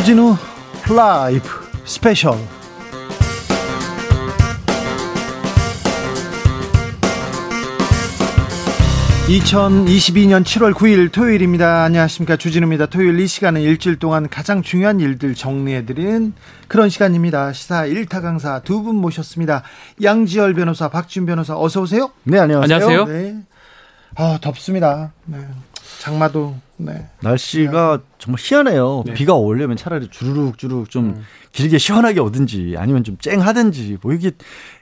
[0.00, 0.34] 주진우
[0.96, 1.46] 라이브
[1.84, 2.32] 스페셜
[9.28, 11.84] 2022년 7월 9일 토요일입니다.
[11.84, 12.36] 안녕하십니까.
[12.36, 12.86] 주진우입니다.
[12.86, 16.32] 토요일 이 시간은 일주일 동안 가장 중요한 일들 정리해드리는
[16.66, 17.52] 그런 시간입니다.
[17.52, 19.62] 시사 1타 강사 두 분 모셨습니다.
[20.02, 22.10] 양지열 변호사, 박준 변호사, 어서오세요.
[22.24, 22.74] 네, 안녕하세요.
[22.76, 23.04] 안녕하세요.
[23.06, 23.36] 네.
[24.16, 25.12] 아, 덥습니다.
[25.26, 25.38] 네.
[26.00, 27.06] 장마도 네.
[27.20, 29.02] 날씨가 정말 희한해요.
[29.04, 29.12] 네.
[29.12, 31.24] 비가 오려면 차라리 주르륵 주르륵 좀 음.
[31.52, 34.32] 길게 시원하게 오든지 아니면 좀 쨍하든지 뭐 이게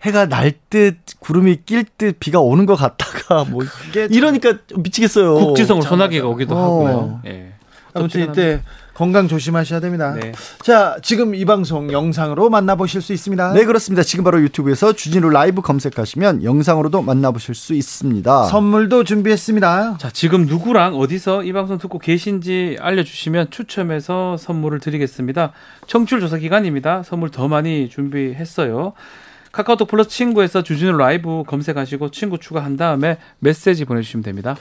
[0.02, 5.34] 해가 날 듯 구름이 낄 듯 비가 오는 것 같다가 뭐 이게 이러니까 미치겠어요.
[5.34, 6.62] 국지성으로 소나기가 오기도 어.
[6.62, 7.20] 하고요.
[7.24, 7.52] 네.
[7.94, 8.62] 아무튼 이때
[8.98, 10.12] 건강 조심하셔야 됩니다.
[10.20, 10.32] 네.
[10.60, 13.52] 자, 지금 이 방송 영상으로 만나보실 수 있습니다.
[13.52, 14.02] 네, 그렇습니다.
[14.02, 18.46] 지금 바로 유튜브에서 주진우 라이브 검색하시면 영상으로도 만나보실 수 있습니다.
[18.46, 19.98] 선물도 준비했습니다.
[20.00, 25.52] 자, 지금 누구랑 어디서 이 방송 듣고 계신지 알려주시면 추첨해서 선물을 드리겠습니다.
[25.86, 27.04] 청취율 조사 기간입니다.
[27.04, 28.94] 선물 더 많이 준비했어요.
[29.52, 34.56] 카카오톡 플러스 친구에서 주진우 라이브 검색하시고 친구 추가한 다음에 메시지 보내주시면 됩니다.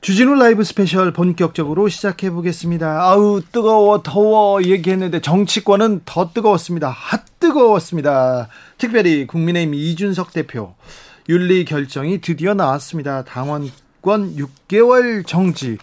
[0.00, 3.02] 주진우 라이브 스페셜 본격적으로 시작해 보겠습니다.
[3.02, 6.88] 아우 뜨거워 더워 얘기했는데 정치권은 더 뜨거웠습니다.
[6.88, 8.48] 핫 뜨거웠습니다.
[8.78, 10.74] 특별히 국민의힘 이준석 대표
[11.28, 13.24] 윤리 결정이 드디어 나왔습니다.
[13.24, 15.76] 당원권 6개월 정지.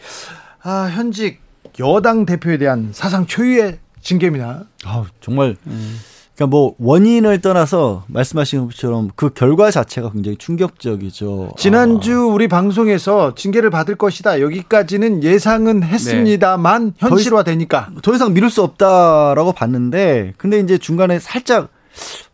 [0.64, 1.40] 아 현직
[1.80, 4.64] 여당 대표에 대한 사상 초유의 징계입니다.
[4.86, 6.00] 아 정말 음.
[6.38, 11.54] 그러니까 뭐 원인을 떠나서 말씀하신 것처럼 그 결과 자체가 굉장히 충격적이죠.
[11.58, 12.26] 지난주 아.
[12.26, 14.40] 우리 방송에서 징계를 받을 것이다.
[14.40, 16.94] 여기까지는 예상은 했습니다만 네.
[17.00, 21.70] 현실화 되니까 더, 더 이상 미룰 수 없다라고 봤는데 근데 이제 중간에 살짝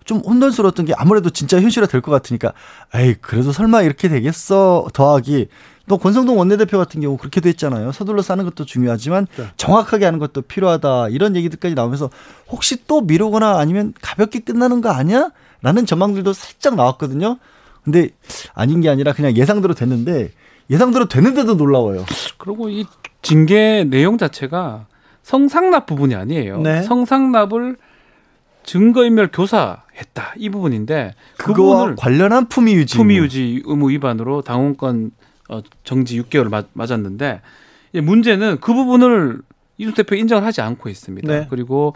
[0.04, 2.52] 좀 혼돈스러웠던 게 아무래도 진짜 현실화 될 것 같으니까
[2.94, 5.48] 에이 그래도 설마 이렇게 되겠어 더하기
[5.88, 7.92] 또 권성동 원내대표 같은 경우 그렇게도 했잖아요.
[7.92, 9.46] 서둘러 싸는 것도 중요하지만 네.
[9.58, 11.10] 정확하게 하는 것도 필요하다.
[11.10, 12.10] 이런 얘기들까지 나오면서
[12.50, 15.32] 혹시 또 미루거나 아니면 가볍게 끝나는 거 아니야?
[15.62, 17.38] 라는 전망들도 살짝 나왔거든요.
[17.84, 18.10] 근데
[18.54, 20.32] 아닌 게 아니라 그냥 예상대로 됐는데
[20.70, 22.06] 예상대로 되는데도 놀라워요.
[22.38, 22.86] 그리고 이
[23.22, 24.88] 징계 내용 자체가
[25.24, 26.60] 성상납 부분이 아니에요.
[26.60, 26.82] 네.
[26.84, 27.76] 성상납을
[28.64, 35.12] 증거인멸 교사했다 이 부분인데 그 부분을 관련한 품위 유지 품위 유지 의무 위반으로 당원권
[35.54, 37.42] 어, 정지 6개월을 맞, 맞았는데
[37.94, 39.40] 문제는 그 부분을
[39.78, 41.28] 이준 대표 인정을 하지 않고 있습니다.
[41.28, 41.48] 네.
[41.50, 41.94] 그리고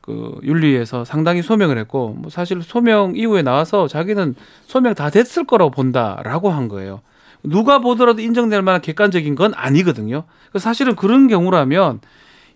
[0.00, 4.34] 그 윤리에서 상당히 소명을 했고 뭐 사실 소명 이후에 나와서 자기는
[4.66, 7.00] 소명 다 됐을 거라고 본다라고 한 거예요.
[7.42, 10.24] 누가 보더라도 인정될 만한 객관적인 건 아니거든요.
[10.56, 12.00] 사실은 그런 경우라면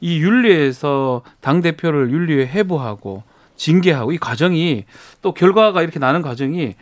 [0.00, 3.22] 이 윤리에서 당 대표를 윤리에 해부하고
[3.60, 4.84] 징계하고 이 과정이
[5.21, 6.76] 또 결과가 이렇게 나는 과정이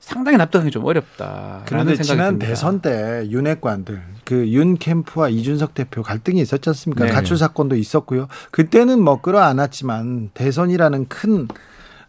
[0.00, 1.62] 상당히 납득하기 좀 어렵다.
[1.66, 2.46] 그런데 지난 듭니다.
[2.46, 7.04] 대선 때 윤핵관들 그 윤 캠프와 이준석 대표 갈등이 있었지 않습니까?
[7.04, 7.10] 네.
[7.10, 8.28] 가출 사건도 있었고요.
[8.50, 11.48] 그때는 뭐 끌어안았지만 대선이라는 큰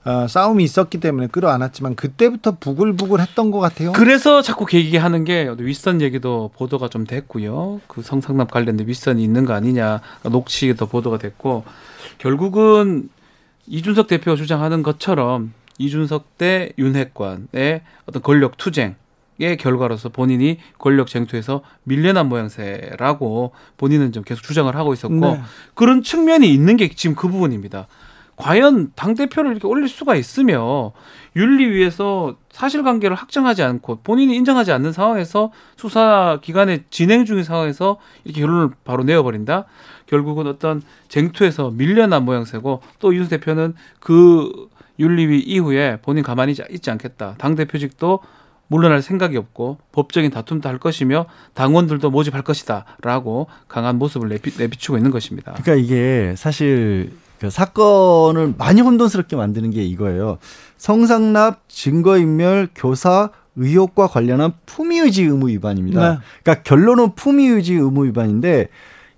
[0.06, 3.91] 어, 싸움이 있었기 때문에 끌어안았지만 그때부터 부글부글했던 것 같아요.
[3.94, 7.81] 그래서 자꾸 계기하는 게 윗선 얘기도 보도가 좀 됐고요.
[7.88, 11.63] 그 성상납 관련된 윗선이 있는 거 아니냐 녹취도 보도가 됐고
[12.17, 13.09] 결국은
[13.68, 18.96] 이준석 대표가 주장하는 것처럼 이준석 대 윤핵관의 어떤 권력 투쟁
[19.40, 25.41] 의 결과로서 본인이 권력 쟁투에서 밀려난 모양새라고 본인은 좀 계속 주장을 하고 있었고 네.
[25.73, 27.88] 그런 측면이 있는 게 지금 그 부분입니다.
[28.35, 30.91] 과연 당 대표를 이렇게 올릴 수가 있으며
[31.35, 38.69] 윤리위에서 사실관계를 확정하지 않고 본인이 인정하지 않는 상황에서 수사 기관의 진행 중인 상황에서 이렇게 결론을
[38.84, 39.66] 바로 내어버린다.
[40.13, 44.69] 결국은 어떤 쟁투에서 밀려난 모양새고 또 이준석 대표는 그
[45.00, 47.34] 윤리위 이후에 본인 가만히 있지 않겠다.
[47.40, 48.19] 당 대표직도
[48.68, 51.25] 물러날 생각이 없고 법적인 다툼도 할 것이며
[51.56, 55.53] 당원들도 모집할 것이다라고 강한 모습을 내비, 내비추고 있는 것입니다.
[55.53, 60.38] 그러니까 이게 사실 그 사건을 많이 혼돈스럽게 만드는 게 이거예요.
[60.78, 66.14] 성상납, 증거인멸, 교사, 의혹과 관련한 품위유지 의무 위반입니다.
[66.14, 66.20] 네.
[66.43, 68.70] 그러니까 결론은 품위유지 의무 위반인데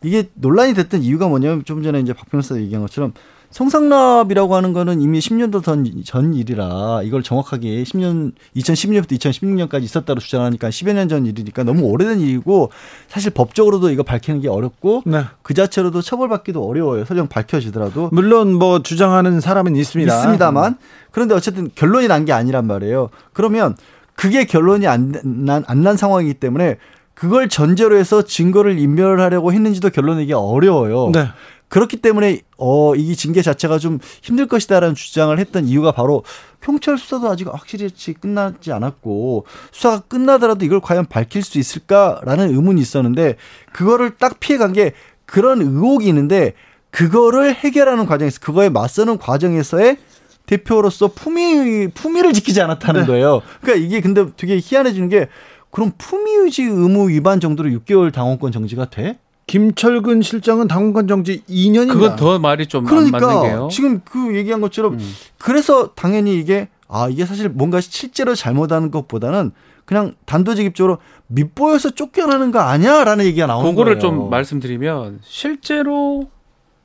[0.05, 3.13] 이게 논란이 됐던 이유가 뭐냐면 좀 전에 이제 박 변호사 얘기한 것처럼
[3.51, 10.69] 성상납이라고 하는 거는 이미 10년도 전, 전 일이라 이걸 정확하게 10년 2012년부터 2016년까지 있었다고 주장하니까
[10.69, 12.71] 10여 년 전 일이니까 너무 오래된 일이고
[13.07, 15.23] 사실 법적으로도 이거 밝히는 게 어렵고 네.
[15.41, 17.05] 그 자체로도 처벌받기도 어려워요.
[17.05, 20.13] 설령 밝혀지더라도 물론 뭐 주장하는 사람은 있습니다.
[20.13, 20.77] 있습니다만
[21.11, 23.09] 그런데 어쨌든 결론이 난 게 아니란 말이에요.
[23.33, 23.75] 그러면
[24.15, 26.77] 그게 결론이 안 난 안난 상황이기 때문에
[27.15, 31.11] 그걸 전제로 해서 증거를 인멸하려고 했는지도 결론 내기 어려워요.
[31.11, 31.29] 네.
[31.67, 36.23] 그렇기 때문에 어, 이 징계 자체가 좀 힘들 것이다라는 주장을 했던 이유가 바로
[36.61, 43.35] 경찰 수사도 아직 확실히 끝나지 않았고 수사가 끝나더라도 이걸 과연 밝힐 수 있을까라는 의문이 있었는데
[43.73, 44.93] 그거를 딱 피해간 게
[45.25, 46.53] 그런 의혹이 있는데
[46.91, 49.97] 그거를 해결하는 과정에서 그거에 맞서는 과정에서의
[50.45, 53.07] 대표로서 품위 품위를 지키지 않았다는 네.
[53.07, 53.41] 거예요.
[53.61, 55.27] 그러니까 이게 근데 되게 희한해지는 게
[55.75, 59.19] 그럼 품위 유지 의무 위반 정도로 6개월 당원권 정지가 돼?
[59.47, 61.91] 김철근 실장은 당원권 정지 2년입니다.
[61.91, 63.67] 그건 더 말이 좀 그러니까 맞는 게요.
[63.69, 65.13] 지금 그 얘기한 것처럼 음.
[65.37, 69.51] 그래서 당연히 이게 아 이게 사실 뭔가 실제로 잘못하는 것보다는
[69.83, 73.99] 그냥 단도직입적으로 밑보여서 쫓겨나는 거 아니야라는 얘기가 나오는 그거를 거예요.
[73.99, 76.29] 좀 말씀드리면 실제로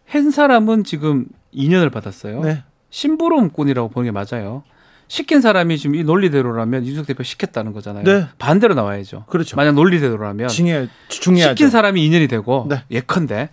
[0.08, 2.40] 한 사람은 지금 2년을 받았어요.
[2.40, 2.64] 네.
[2.90, 4.64] 심부름꾼이라고 보는 게 맞아요.
[5.10, 8.04] 시킨 사람이 지금 이 논리대로라면 이준석 대표 시켰다는 거잖아요.
[8.04, 8.28] 네.
[8.38, 9.24] 반대로 나와야죠.
[9.28, 9.56] 그렇죠.
[9.56, 11.50] 만약 논리대로라면 중요 중요하죠.
[11.50, 12.84] 시킨 사람이 2년이 되고 네.
[12.92, 13.48] 예컨대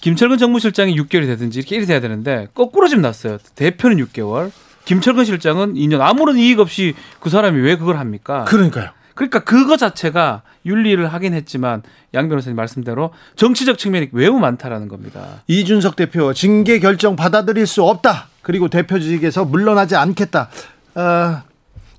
[0.00, 3.38] 김철근 정무실장이 6개월이 되든지 이렇게 이렇게 돼야 되는데 거꾸로 지금 났어요.
[3.56, 4.52] 대표는 6개월,
[4.84, 6.00] 김철근 실장은 2년.
[6.02, 8.44] 아무런 이익 없이 그 사람이 왜 그걸 합니까?
[8.44, 8.90] 그러니까요.
[9.14, 11.82] 그러니까 그거 자체가 윤리를 하긴 했지만
[12.14, 15.42] 양 변호사님 말씀대로 정치적 측면이 매우 많다라는 겁니다.
[15.48, 18.28] 이준석 대표 징계 결정 받아들일 수 없다.
[18.42, 20.48] 그리고 대표직에서 물러나지 않겠다.
[20.96, 21.42] 어,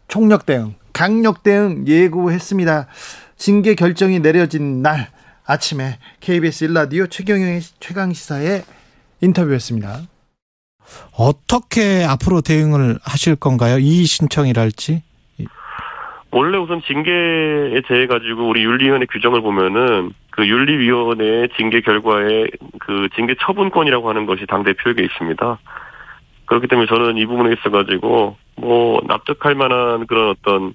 [0.08, 2.88] 총력 대응, 강력 대응 예고했습니다.
[3.36, 5.10] 징계 결정이 내려진 날
[5.46, 8.64] 아침에 KBS 1라디오 최경영의 최강 시사에
[9.22, 10.00] 인터뷰했습니다.
[11.16, 13.78] 어떻게 앞으로 대응을 하실 건가요?
[13.78, 15.04] 이의 신청이랄지?
[16.32, 22.48] 원래 우선 징계에 대해 가지고 우리 윤리위원회 규정을 보면은 그 윤리위원회의 징계 결과에
[22.80, 25.60] 그 징계 처분권이라고 하는 것이 당 대표에게 있습니다.
[26.46, 30.74] 그렇기 때문에 저는 이 부분에 있어 가지고 뭐 납득할 만한 그런 어떤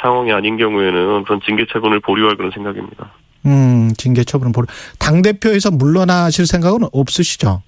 [0.00, 3.12] 상황이 아닌 경우에는 우선 징계 처분을 보류할 그런 생각입니다.
[3.46, 4.66] 음, 징계 처분을 보류.
[4.98, 7.62] 당 대표에서 물러나실 생각은 없으시죠?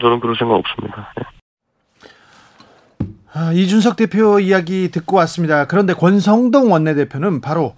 [0.00, 1.12] 저는 그럴 생각 없습니다.
[1.16, 1.24] 네.
[3.32, 5.66] 아, 이준석 대표 이야기 듣고 왔습니다.
[5.66, 7.74] 그런데 권성동 원내대표는 바로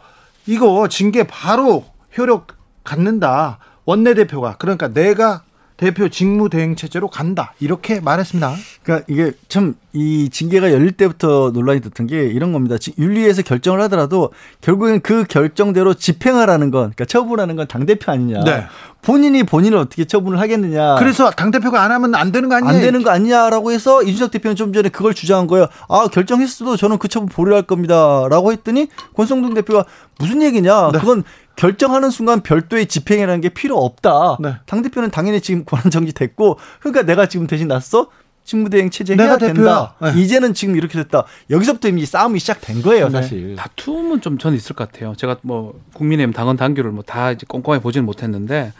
[0.46, 1.84] 이거 징계 바로
[2.16, 2.48] 효력
[2.84, 3.58] 갖는다.
[3.84, 5.42] 원내대표가 그러니까 내가
[5.78, 8.54] 대표 직무 대행 체제로 간다 이렇게 말했습니다.
[8.82, 12.76] 그러니까 이게 참 이 징계가 열릴 때부터 논란이 됐던 게 이런 겁니다.
[12.98, 14.30] 윤리에서 결정을 하더라도
[14.60, 18.44] 결국엔 그 결정대로 집행하라는 건, 그러니까 처분하는 건 당 대표 아니냐.
[18.44, 18.64] 네.
[19.02, 20.96] 본인이 본인을 어떻게 처분을 하겠느냐.
[20.96, 22.70] 그래서 당 대표가 안 하면 안 되는 거 아니냐.
[22.70, 25.66] 안 되는 거 아니냐라고 해서 이준석 대표는 좀 전에 그걸 주장한 거예요.
[25.88, 29.84] 아 결정했어도 저는 그 처분 보류할 겁니다라고 했더니 권성동 대표가
[30.18, 30.90] 무슨 얘기냐.
[30.92, 30.98] 네.
[30.98, 31.24] 그건
[31.58, 34.38] 결정하는 순간 별도의 집행이라는 게 필요 없다.
[34.40, 34.54] 네.
[34.64, 38.08] 당 대표는 당연히 지금 권한 정지 됐고, 그러니까 내가 지금 대신 났어.
[38.44, 39.94] 직무대행 체제 해야 된다.
[40.00, 40.12] 네.
[40.16, 41.24] 이제는 지금 이렇게 됐다.
[41.50, 43.20] 여기서부터 이미 싸움이 시작된 거예요, 네.
[43.20, 43.56] 사실.
[43.56, 45.14] 다툼은 좀 전 있을 것 같아요.
[45.16, 48.72] 제가 뭐 국민의힘 당원 당규를 뭐 다 이제 꼼꼼히 보지는 못했는데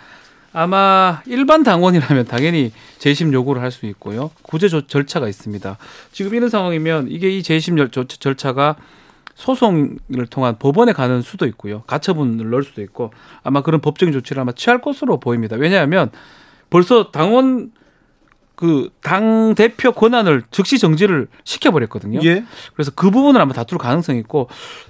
[0.53, 4.31] 아마 일반 당원이라면 당연히 재심 요구를 할 수 있고요.
[4.43, 5.77] 구제 절차가 있습니다.
[6.13, 8.77] 지금 이런 상황이면 이게 이 재심 절차가
[9.39, 11.83] 소송을 통한 법원에 가는 수도 있고요.
[11.87, 13.13] 가처분을 넣을 수도 있고
[13.45, 15.55] 아마 그런 법적인 조치를 아마 취할 것으로 보입니다.
[15.57, 16.11] 왜냐하면
[16.71, 17.71] 벌써 당원
[18.57, 22.19] 그 당 대표 권한을 즉시 정지를 시켜버렸거든요.
[22.25, 22.45] 예.
[22.75, 24.49] 그래서 그 부분을 아마 다툴 가능성이 있고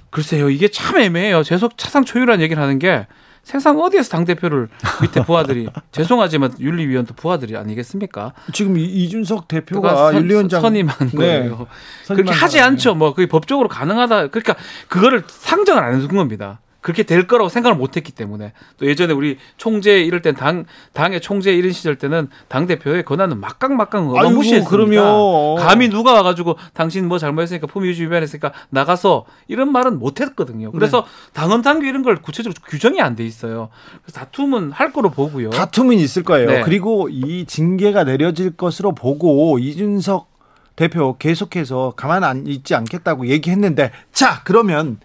[0.08, 1.42] 글쎄요 이게 참 애매해요.
[1.42, 3.06] 계속 차상 초유란 얘기를 하는 게
[3.48, 4.68] 세상 어디에서 당 대표를
[5.00, 8.34] 밑에 부하들이 죄송하지만 윤리위원도 부하들이 아니겠습니까?
[8.52, 11.16] 지금 이준석 대표가 선, 윤리위원장 선임한 네.
[11.16, 11.66] 거예요.
[12.08, 12.94] 그렇게 하지 않죠.
[12.94, 14.26] 뭐 그게 법적으로 가능하다.
[14.26, 14.54] 그러니까
[14.88, 16.60] 그거를 상정을 안 해준 겁니다.
[16.80, 21.20] 그렇게 될 거라고 생각을 못 했기 때문에 또 예전에 우리 총재 이럴 땐 당 당의
[21.20, 24.70] 총재 이런 시절 때는 당 대표의 권한은 막강막강 어마무시했습니다.
[24.70, 30.70] 그러면 감히 누가 와가지고 당신 뭐 잘못했으니까 품위 유지 위반했으니까 나가서 이런 말은 못했거든요.
[30.72, 31.32] 그래서 네.
[31.32, 33.70] 당헌 당규 이런 걸 구체적으로 규정이 안 돼 있어요.
[34.04, 35.50] 그래서 다툼은 할 거로 보고요.
[35.50, 36.48] 다툼은 있을 거예요.
[36.48, 36.60] 네.
[36.62, 40.28] 그리고 이 징계가 내려질 것으로 보고 이준석
[40.76, 45.00] 대표 계속해서 가만 안 있지 않겠다고 얘기했는데 자 그러면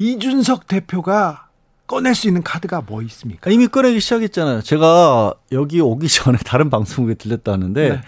[0.00, 1.46] 이준석 대표가
[1.86, 3.50] 꺼낼 수 있는 카드가 뭐 있습니까?
[3.50, 4.62] 이미 꺼내기 시작했잖아요.
[4.62, 8.00] 제가 여기 오기 전에 다른 방송국에 들렸다 하는데 네.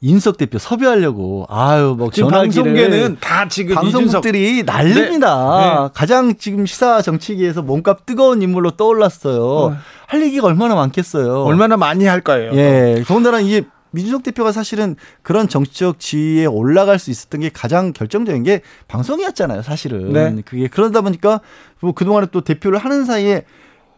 [0.00, 5.60] 인석 대표 섭외하려고 아유 뭐 전화기를 다 지금 방송국들이 난립니다.
[5.60, 5.82] 네.
[5.84, 5.88] 네.
[5.94, 9.70] 가장 지금 시사 정치계에서 몸값 뜨거운 인물로 떠올랐어요.
[9.70, 9.76] 네.
[10.06, 11.44] 할 얘기가 얼마나 많겠어요.
[11.44, 12.52] 얼마나 많이 할 거예요.
[12.54, 13.02] 예.
[13.06, 18.62] 더군다나 이게 민주석 대표가 사실은 그런 정치적 지위에 올라갈 수 있었던 게 가장 결정적인 게
[18.88, 20.12] 방송이었잖아요, 사실은.
[20.12, 20.42] 네.
[20.44, 21.40] 그게 그러다 보니까
[21.80, 23.44] 뭐 그동안에 또 대표를 하는 사이에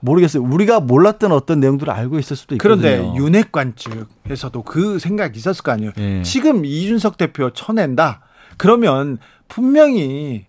[0.00, 0.42] 모르겠어요.
[0.42, 2.80] 우리가 몰랐던 어떤 내용들을 알고 있을 수도 있거든요.
[2.80, 5.92] 그런데 윤핵관 측에서도 그 생각이 있었을 거 아니에요.
[5.97, 6.23] 네.
[6.23, 8.23] 지금 이준석 대표 쳐낸다.
[8.56, 9.18] 그러면
[9.49, 10.47] 분명히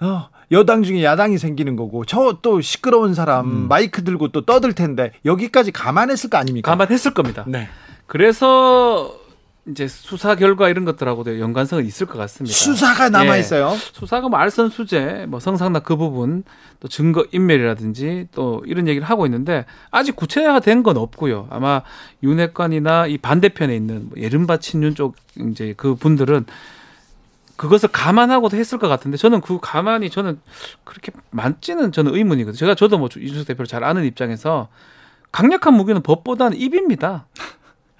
[0.00, 3.68] 어, 여당 중에 야당이 생기는 거고 저 또 시끄러운 사람 음.
[3.68, 6.70] 마이크 들고 또 떠들 텐데 여기까지 감안했을 거 아닙니까?
[6.70, 7.44] 감안했을 겁니다.
[7.46, 7.68] 네.
[8.10, 9.16] 그래서
[9.68, 12.52] 이제 수사 결과 이런 것들하고도 연관성은 있을 것 같습니다.
[12.52, 13.70] 수사가 남아 있어요.
[13.72, 13.76] 예.
[13.76, 16.42] 수사가 뭐 알선 수재, 뭐 성상납 그 부분,
[16.80, 21.46] 또 증거 인멸이라든지 또 이런 얘기를 하고 있는데 아직 구체화된 건 없고요.
[21.50, 21.82] 아마
[22.24, 25.14] 윤핵관이나 이 반대편에 있는 뭐 예른바 친윤 쪽
[25.52, 26.46] 이제 그 분들은
[27.54, 30.40] 그것을 감안하고도 했을 것 같은데 저는 그 가만히 저는
[30.82, 32.58] 그렇게 많지는 저는 의문이거든요.
[32.58, 34.66] 제가 저도 뭐 이준석 대표를 잘 아는 입장에서
[35.30, 37.26] 강력한 무기는 법보다는 입입니다.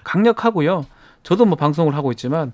[0.04, 0.86] 강력하고요.
[1.22, 2.52] 저도 뭐 방송을 하고 있지만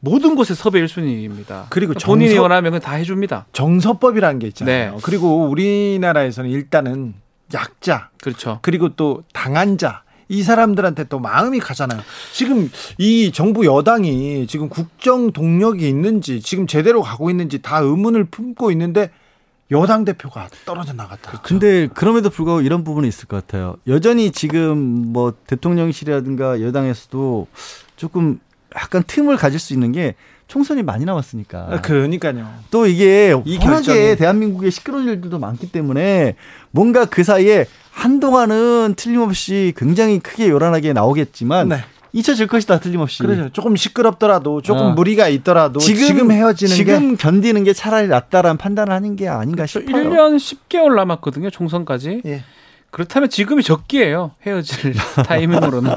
[0.00, 1.66] 모든 곳에 섭외 1순위입니다.
[1.70, 3.46] 그리고 정서, 본인이 원하면 다 해줍니다.
[3.52, 4.92] 정서법이라는 게 있잖아요.
[4.92, 4.98] 네.
[5.02, 7.14] 그리고 우리나라에서는 일단은
[7.52, 8.60] 약자, 그렇죠.
[8.62, 12.00] 그리고 또 당한 자, 이 사람들한테 또 마음이 가잖아요.
[12.32, 18.70] 지금 이 정부 여당이 지금 국정 동력이 있는지 지금 제대로 가고 있는지 다 의문을 품고
[18.72, 19.10] 있는데
[19.70, 21.40] 여당 대표가 떨어져 나갔다.
[21.42, 23.76] 근데 그럼에도 불구하고 이런 부분이 있을 것 같아요.
[23.86, 27.46] 여전히 지금 뭐 대통령실이라든가 여당에서도
[27.96, 28.40] 조금
[28.74, 30.14] 약간 틈을 가질 수 있는 게
[30.46, 31.68] 총선이 많이 남았으니까.
[31.70, 32.48] 아, 그러니까요.
[32.70, 36.36] 또 이게 워낙에 대한민국에 시끄러운 일들도 많기 때문에
[36.70, 41.84] 뭔가 그 사이에 한동안은 틀림없이 굉장히 크게 요란하게 나오겠지만 네.
[42.12, 43.22] 잊혀질 것이다 틀림없이.
[43.22, 43.50] 그렇죠.
[43.50, 44.90] 조금 시끄럽더라도 조금 어.
[44.92, 49.66] 무리가 있더라도 지금, 지금 헤어지는 지금 게 견디는 게 차라리 낫다라는 판단을 하는 게 아닌가
[49.66, 49.80] 그렇죠.
[49.80, 50.04] 싶어요.
[50.10, 51.50] 1년 10개월 남았거든요.
[51.50, 52.22] 총선까지.
[52.26, 52.44] 예.
[52.90, 54.32] 그렇다면 지금이 적기예요.
[54.46, 54.94] 헤어질
[55.26, 55.94] 타이밍으로는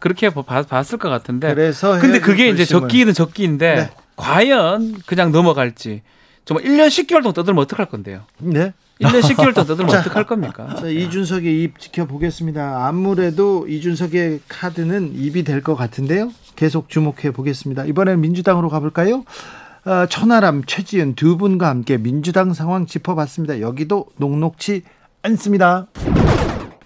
[0.00, 1.54] 그렇게 봤을 것 같은데.
[1.54, 3.90] 그래서 근데 그게 이제 적기는 적기인데 네.
[4.16, 6.02] 과연 그냥 넘어갈지.
[6.44, 8.22] 정말 1년 10개월 동안 떠들면 어떡할 건데요?
[8.38, 8.72] 네.
[9.02, 10.76] 1년 10개월 동안 떠들면 어떡할 겁니까?
[10.78, 12.86] 자, 이준석의 입 지켜보겠습니다.
[12.86, 16.30] 아무래도 이준석의 카드는 입이 될 것 같은데요.
[16.56, 17.84] 계속 주목해 보겠습니다.
[17.84, 19.24] 이번에는 민주당으로 가볼까요?
[19.84, 23.60] 어, 천하람, 최지은 두 분과 함께 민주당 상황 짚어봤습니다.
[23.60, 24.82] 여기도 녹록치
[25.22, 25.86] 않습니다.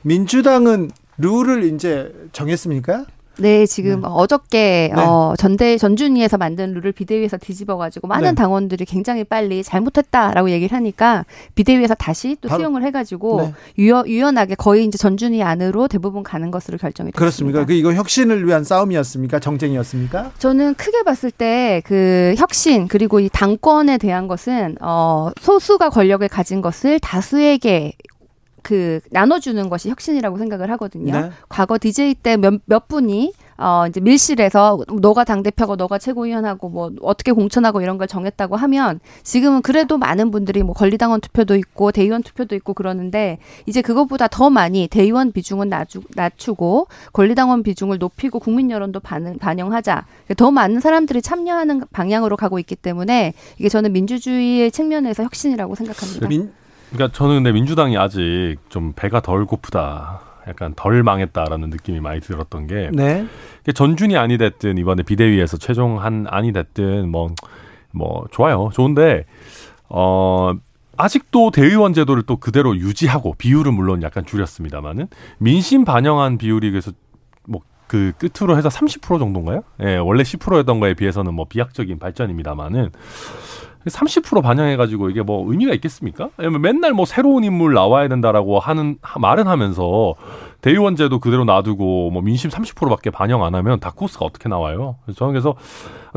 [0.03, 3.05] 민주당은 룰을 이제 정했습니까?
[3.39, 4.09] 네, 지금 네.
[4.11, 5.01] 어저께 네.
[5.01, 8.35] 어, 전대 전준위에서 만든 룰을 비대위에서 뒤집어가지고 많은 네.
[8.35, 11.25] 당원들이 굉장히 빨리 잘못했다라고 얘기를 하니까
[11.55, 13.55] 비대위에서 다시 또 바로, 수용을 해가지고 네.
[13.79, 17.19] 유연, 유연하게 거의 이제 전준위 안으로 대부분 가는 것으로 결정이 됐습니다.
[17.19, 17.65] 그렇습니까?
[17.65, 19.39] 그 이거 혁신을 위한 싸움이었습니까?
[19.41, 20.33] 정쟁이었습니까?
[20.39, 26.61] 저는 크게 봤을 때 그 혁신 그리고 이 당권에 대한 것은 어, 소수가 권력을 가진
[26.61, 27.93] 것을 다수에게
[28.67, 31.13] 그 나눠주는 것이 혁신이라고 생각을 하거든요.
[31.13, 31.31] 네.
[31.49, 37.31] 과거 DJ 때몇 몇 분이 어 이제 밀실에서 너가 당 대표고 너가 최고위원하고 뭐 어떻게
[37.31, 42.57] 공천하고 이런 걸 정했다고 하면 지금은 그래도 많은 분들이 뭐 권리당원 투표도 있고 대의원 투표도
[42.57, 48.99] 있고 그러는데 이제 그것보다 더 많이 대의원 비중은 낮추, 낮추고 권리당원 비중을 높이고 국민 여론도
[48.99, 50.07] 반응, 반영하자
[50.37, 56.27] 더 많은 사람들이 참여하는 방향으로 가고 있기 때문에 이게 저는 민주주의의 측면에서 혁신이라고 생각합니다.
[56.27, 56.53] 민,
[56.91, 60.21] 그러니까 저는 근데 민주당이 아직 좀 배가 덜 고프다.
[60.49, 63.27] 약간 덜 망했다라는 느낌이 많이 들었던 게 네.
[63.75, 67.35] 전준이 아니 됐든 이번에 비대위에서 최종 한 안이 됐든 뭐뭐
[67.91, 68.71] 뭐 좋아요.
[68.73, 69.25] 좋은데
[69.89, 70.53] 어
[70.97, 76.97] 아직도 대의원 제도를 또 그대로 유지하고 비율은 물론 약간 줄였습니다만은 민심 반영한 비율이 그래서 뭐
[77.87, 79.63] 그 끝으로 해서 30% 정도인가요?
[79.83, 82.91] 예, 원래 10%였던 거에 비해서는 뭐 비약적인 발전입니다만은
[83.87, 86.31] 30% 반영해가지고 이게 뭐 의미가 있겠습니까?
[86.61, 90.15] 맨날 뭐 새로운 인물 나와야 된다라고 하는 말은 하면서
[90.61, 94.97] 대의원제도 그대로 놔두고 뭐 민심 30%밖에 반영 안 하면 다코스가 어떻게 나와요?
[95.05, 95.55] 그래서 저는 그래서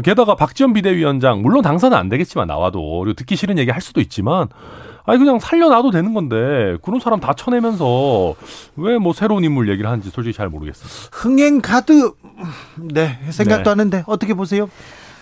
[0.03, 4.47] 게다가 박지원 비대위원장 물론 당선은 안 되겠지만 나와도 그리고 듣기 싫은 얘기 할 수도 있지만
[5.09, 8.35] 아니 그냥 살려놔도 되는 건데 그런 사람 다 쳐내면서
[8.75, 10.89] 왜 뭐 새로운 인물 얘기를 하는지 솔직히 잘 모르겠어요.
[11.11, 12.11] 흥행 카드
[12.75, 13.69] 네 생각도 네.
[13.69, 14.69] 하는데 어떻게 보세요?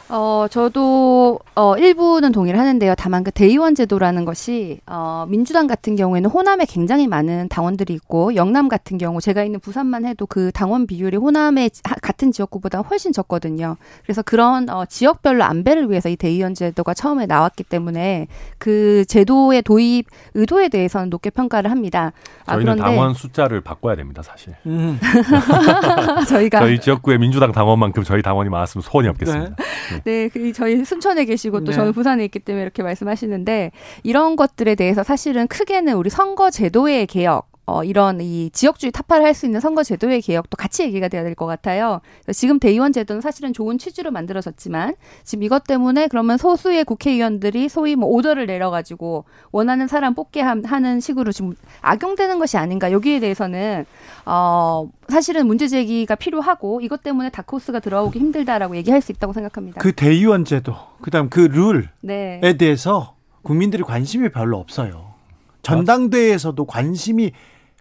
[0.10, 2.96] 어, 저도 어, 일부는 동의를 하는데요.
[2.96, 8.70] 다만 그 대의원 제도라는 것이 어, 민주당 같은 경우에는 호남에 굉장히 많은 당원들이 있고 영남
[8.70, 11.72] 같은 경우 제가 있는 부산만 해도 그 당원 비율이 호남의
[12.02, 13.76] 같은 지역구보다 훨씬 적거든요.
[14.04, 20.08] 그래서 그런 어, 지역별로 안배를 위해서 이 대의원 제도가 처음에 나왔기 때문에 그 제도의 도입
[20.36, 22.14] 의도에 대해서는 높게 평가를 합니다.
[22.46, 24.54] 아, 저희는 당원 숫자를 바꿔야 됩니다, 사실.
[24.66, 24.98] 음.
[26.30, 29.56] 저희가 저희 지역구에 민주당 당원만큼 저희 당원이 많았으면 소원이 없겠습니다.
[29.58, 29.97] 네.
[30.04, 31.74] 네, 그 저희 순천에 계시고 또 네.
[31.74, 33.72] 저는 부산에 있기 때문에 이렇게 말씀하시는데
[34.04, 39.34] 이런 것들에 대해서 사실은 크게는 우리 선거 제도의 개혁 어, 이런 이 지역주의 타파를 할
[39.34, 42.00] 수 있는 선거 제도의 개혁도 같이 얘기가 돼야 될 것 같아요.
[42.32, 48.10] 지금 대의원 제도는 사실은 좋은 취지로 만들어졌지만 지금 이것 때문에 그러면 소수의 국회의원들이 소위 뭐
[48.10, 53.86] 오더를 내려가지고 원하는 사람 뽑게 하는 식으로 지금 악용되는 것이 아닌가 여기에 대해서는
[54.26, 59.82] 어, 사실은 문제 제기가 필요하고 이것 때문에 다크호스가 들어오기 힘들다라고 얘기할 수 있다고 생각합니다.
[59.82, 62.58] 그 대의원 제도, 그다음 그 룰에 네.
[62.58, 65.14] 대해서 국민들이 관심이 별로 없어요.
[65.62, 67.34] 전당대회에서도 관심이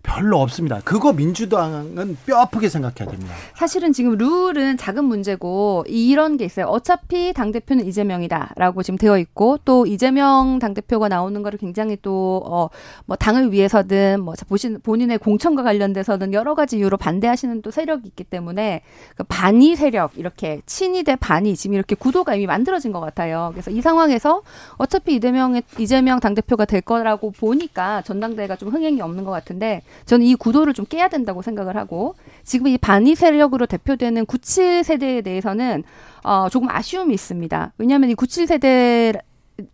[0.07, 0.81] 별로 없습니다.
[0.85, 3.35] 그거 민주당은 뼈 아프게 생각해야 됩니다.
[3.55, 6.67] 사실은 지금 룰은 작은 문제고 이런 게 있어요.
[6.67, 13.17] 어차피 당 대표는 이재명이다라고 지금 되어 있고 또 이재명 당 대표가 나오는 거를 굉장히 또어뭐
[13.19, 18.83] 당을 위해서든 뭐 보신 본인의 공천과 관련돼서든 여러 가지 이유로 반대하시는 또 세력이 있기 때문에
[19.17, 23.51] 그 반이 세력 이렇게 친이 대 반이 지금 이렇게 구도가 이미 만들어진 것 같아요.
[23.53, 24.43] 그래서 이 상황에서
[24.77, 30.27] 어차피 이재명의 이재명 당 대표가 될 거라고 보니까 전당대회가 좀 흥행이 없는 것 같은데 저는
[30.27, 35.85] 이 구도를 좀 깨야 된다고 생각을 하고 지금 이 반이 세력으로 대표되는 97 세대에 대해서는
[36.23, 37.73] 어 조금 아쉬움이 있습니다.
[37.79, 39.13] 왜냐하면 이97 세대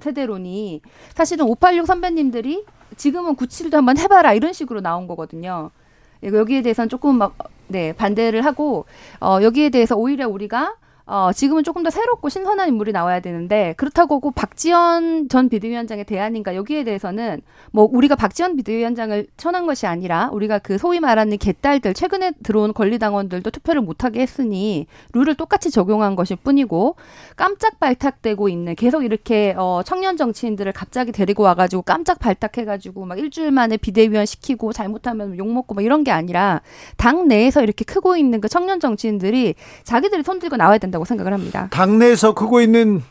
[0.01, 0.81] 세대론이
[1.15, 2.65] 사실은 586 선배님들이
[2.97, 5.71] 지금은 97도 한번 해봐라 이런 식으로 나온 거거든요.
[6.23, 7.37] 여기에 대해서는 조금 막
[7.73, 8.85] 네 반대를 하고
[9.21, 14.21] 어 여기에 대해서 오히려 우리가 어, 지금은 조금 더 새롭고 신선한 인물이 나와야 되는데 그렇다고
[14.21, 17.43] 고 박지원 전 비대위원장의 대안인가 여기에 대해서는
[17.73, 23.51] 뭐 우리가 박지원 비대위원장을 쳐난 것이 아니라 우리가 그 소위 말하는 개딸들 최근에 들어온 권리당원들도
[23.51, 26.97] 투표를 못하게 했으니 룰을 똑같이 적용한 것일 뿐이고
[27.37, 33.51] 깜짝 발탁되고 있는 계속 이렇게 어, 청년 정치인들을 갑자기 데리고 와가지고 깜짝 발탁해가지고 막 일주일
[33.51, 36.61] 만에 비대위원 시키고 잘못하면 욕 먹고 막 이런 게 아니라
[36.97, 41.33] 당 내에서 이렇게 크고 있는 그 청년 정치인들이 자기들이 손 들고 나와야 된다 고 생각을
[41.33, 41.69] 합니다.
[41.71, 43.03] 당내에서 크고 있는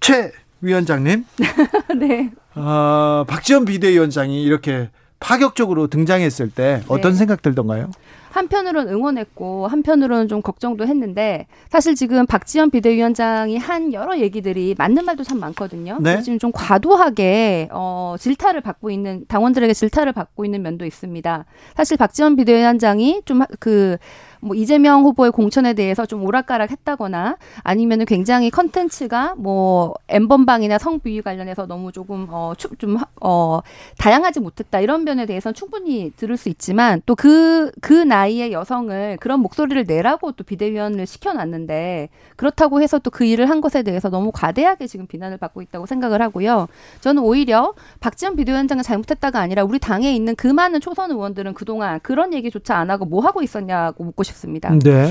[0.00, 1.24] 최 위원장님.
[1.98, 2.30] 네.
[2.54, 7.18] 어, 박지원 비대위원장이 이렇게 파격적으로 등장했을 때 어떤 네.
[7.18, 7.90] 생각 들던가요?
[8.30, 15.24] 한편으로는 응원했고 한편으로는 좀 걱정도 했는데 사실 지금 박지원 비대위원장이 한 여러 얘기들이 맞는 말도
[15.24, 15.98] 참 많거든요.
[16.00, 16.20] 네?
[16.22, 21.44] 지금 좀 과도하게 어, 질타를 받고 있는 당원들에게 질타를 받고 있는 면도 있습니다.
[21.74, 23.98] 사실 박지원 비대위원장이 좀그
[24.40, 31.66] 뭐 이재명 후보의 공천에 대해서 좀 오락가락 했다거나 아니면은 굉장히 컨텐츠가 뭐 엠번방이나 성비위 관련해서
[31.66, 33.60] 너무 조금 어좀어 어,
[33.98, 39.40] 다양하지 못했다 이런 면에 대해서는 충분히 들을 수 있지만 또 그그 그 나이의 여성을 그런
[39.40, 44.86] 목소리를 내라고 또 비대위원을 시켜놨는데 그렇다고 해서 또 그 일을 한 것에 대해서 너무 과대하게
[44.86, 46.68] 지금 비난을 받고 있다고 생각을 하고요.
[47.00, 52.32] 저는 오히려 박지원 비대위원장은 잘못했다가 아니라 우리 당에 있는 그 많은 초선 의원들은 그동안 그런
[52.32, 54.70] 얘기조차 안 하고 뭐 하고 있었냐고 묻고 싶습니다.
[54.84, 55.10] 네.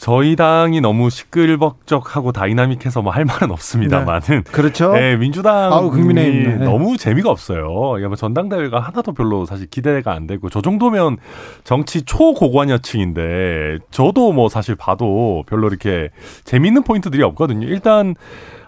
[0.00, 4.40] 저희 당이 너무 시끌벅적하고 다이나믹해서 뭐 할 말은 없습니다만은 네.
[4.52, 4.92] 그렇죠.
[4.92, 6.64] 네, 민주당이 아우, 국민의힘 네.
[6.64, 7.68] 너무 재미가 없어요.
[7.68, 11.18] 뭐 전당대회가 하나도 별로 사실 기대가 안 되고 저 정도면
[11.64, 16.10] 정치 초고관여층인데 저도 뭐 사실 봐도 별로 이렇게
[16.44, 17.66] 재밌는 포인트들이 없거든요.
[17.66, 18.14] 일단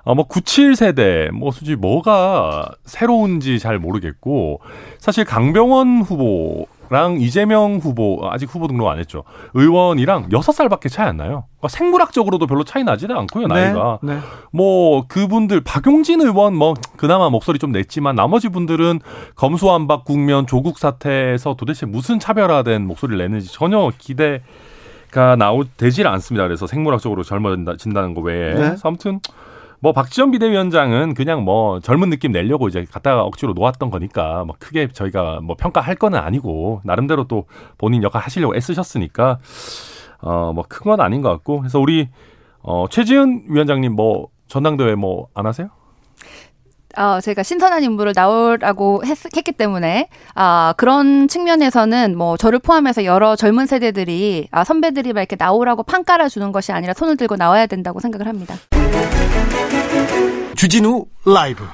[0.05, 4.61] 어, 뭐 97세대 뭐 솔직히 뭐가 새로운지 잘 모르겠고
[4.99, 9.25] 사실 강병원 후보 랑 이재명 후보 아직 후보 등록 안 했죠.
[9.55, 11.45] 의원이랑 여섯 살밖에 차이 안 나요.
[11.57, 13.99] 그러니까 생물학적으로도 별로 차이 나지는 않고요 나이가.
[14.03, 14.21] 네, 네.
[14.53, 19.01] 뭐 그분들 박용진 의원 뭐 그나마 목소리 좀 냈지만 나머지 분들은
[19.37, 26.45] 검수완박 국면 조국 사태에서 도대체 무슨 차별화된 목소리를 내는지 전혀 기대가 나오 되질 않습니다.
[26.45, 28.77] 그래서 생물학적으로 젊어진다는 거 외에 네.
[28.83, 29.21] 아무튼.
[29.83, 34.88] 뭐 박지원 비대위원장은 그냥 뭐 젊은 느낌 내려고 이제 갖다가 억지로 놓았던 거니까 뭐 크게
[34.92, 37.47] 저희가 뭐 평가할 거는 아니고 나름대로 또
[37.79, 39.40] 본인 역할 하시려고 애쓰셨으니까
[40.23, 42.09] 어 뭐 큰 건 아닌 것 같고 그래서 우리
[42.62, 45.68] 어 최지은 위원장님 뭐 전당대회 뭐 안 하세요?
[46.99, 53.35] 어, 제가 신선한 인물을 나오라고 했, 기 때문에 아, 그런 측면에서는 뭐 저를 포함해서 여러
[53.35, 57.99] 젊은 세대들이 아, 선배들이 막 이렇게 나오라고 판 깔아주는 것이 아니라 손을 들고 나와야 된다고
[57.99, 58.55] 생각을 합니다.
[60.57, 61.65] 주진우 라이브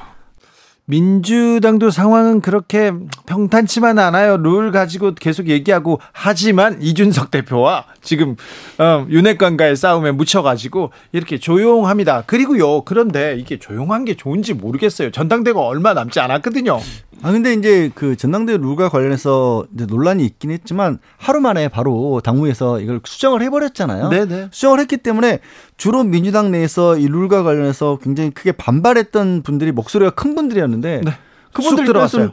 [0.87, 2.93] 민주당도 상황은 그렇게
[3.27, 4.39] 평탄치만 않아요.
[4.39, 8.37] 룰 가지고 계속 얘기하고 하지만 이준석 대표와 지금
[8.79, 12.23] 어, 윤핵관과의 싸움에 묻혀가지고 이렇게 조용합니다.
[12.23, 12.83] 그리고요.
[12.83, 15.11] 그런데 이게 조용한 게 좋은지 모르겠어요.
[15.11, 16.81] 전당대가 얼마 남지 않았거든요.
[17.23, 22.81] 아 근데 이제 그 전당대 룰과 관련해서 이제 논란이 있긴 했지만 하루 만에 바로 당무에서
[22.81, 24.09] 이걸 수정을 해버렸잖아요.
[24.09, 24.49] 네네.
[24.53, 25.41] 수정을 했기 때문에
[25.77, 31.13] 주로 민주당 내에서 이 룰과 관련해서 굉장히 크게 반발했던 분들이 목소리가 큰 분들이었는데 네.
[31.53, 32.33] 그분들 들어갔어요.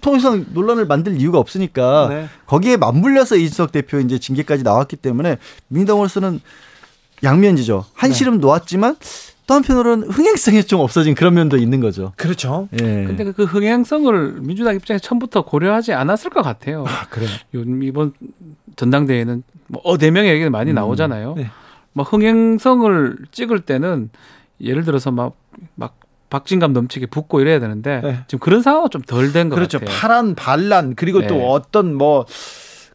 [0.00, 2.28] 더 이상 논란을 만들 이유가 없으니까 네.
[2.46, 5.36] 거기에 맞물려서 이준석 대표 이제 징계까지 나왔기 때문에
[5.68, 6.40] 민주당으로서는
[7.22, 7.84] 양면지죠.
[7.94, 8.40] 한시름 네.
[8.40, 8.96] 놓았지만
[9.46, 12.12] 또 한편으로는 흥행성이 좀 없어진 그런 면도 있는 거죠.
[12.16, 12.68] 그렇죠.
[12.74, 13.04] 예.
[13.04, 16.84] 근데 그 흥행성을 민주당 입장에서 처음부터 고려하지 않았을 것 같아요.
[16.86, 17.26] 아, 그래.
[17.52, 18.12] 이번
[18.76, 20.76] 전당대회는 뭐 어대 명의 얘기가 많이 음.
[20.76, 21.34] 나오잖아요.
[21.36, 21.50] 네.
[21.92, 24.10] 뭐 흥행성을 찍을 때는
[24.60, 25.36] 예를 들어서 막,
[25.74, 25.96] 막
[26.30, 28.24] 박진감 넘치게 붙고 이래야 되는데 네.
[28.26, 29.78] 지금 그런 상황은 좀 덜 된것 그렇죠.
[29.78, 29.96] 같아요.
[29.96, 31.26] 파란 반란 그리고 네.
[31.26, 32.24] 또 어떤 뭐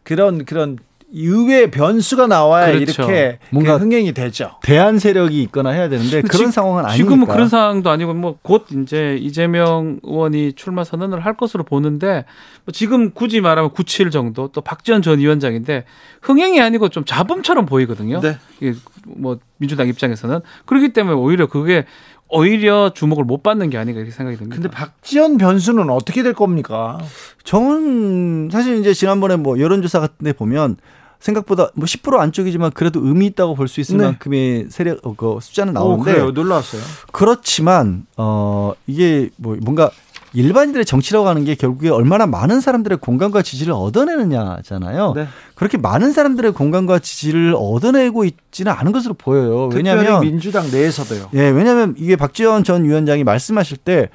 [0.04, 0.78] 그런 그런
[1.12, 3.04] 의회 변수가 나와야 그렇죠.
[3.04, 4.52] 이렇게 뭔가 흥행이 되죠.
[4.62, 6.96] 대한 세력이 있거나 해야 되는데 그런 지, 상황은 아니니까.
[6.96, 12.26] 지금은 그런 상황도 아니고 뭐 곧 이제 이재명 의원이 출마 선언을 할 것으로 보는데
[12.66, 15.86] 뭐 지금 굳이 말하면 97 정도 또 박지원 전 위원장인데
[16.22, 18.22] 흥행이 아니고 좀 잡음처럼 보이거든요.
[18.22, 18.38] 네.
[18.60, 18.74] 이게
[19.06, 21.86] 뭐 민주당 입장에서는 그렇기 때문에 오히려 그게
[22.32, 24.56] 오히려 주목을 못 받는 게 아닌가 이렇게 생각이 듭니다.
[24.56, 27.00] 근데 박지원 변수는 어떻게 될 겁니까?
[27.44, 30.78] 저는 사실 이제 지난번에 뭐 여론조사 같은 데 보면
[31.20, 34.06] 생각보다 뭐 10% 안쪽이지만 그래도 의미 있다고 볼 수 있을 네.
[34.06, 36.32] 만큼의 세력 어, 그 숫자는 나오는데 오, 그래요.
[36.32, 36.82] 놀라웠어요.
[37.12, 39.92] 그렇지만 어 이게 뭐 뭔가
[40.34, 45.14] 일반인들의 정치라고 하는 게 결국에 얼마나 많은 사람들의 공감과 지지를 얻어내느냐잖아요.
[45.16, 45.28] 네.
[45.56, 49.70] 그렇게 많은 사람들의 공감과 지지를 얻어내고 있지는 않은 것으로 보여요.
[49.74, 51.30] 왜냐하면 민주당 내에서도요.
[51.34, 54.10] 예, 왜냐하면 이게 박지원 전 위원장이 말씀하실 때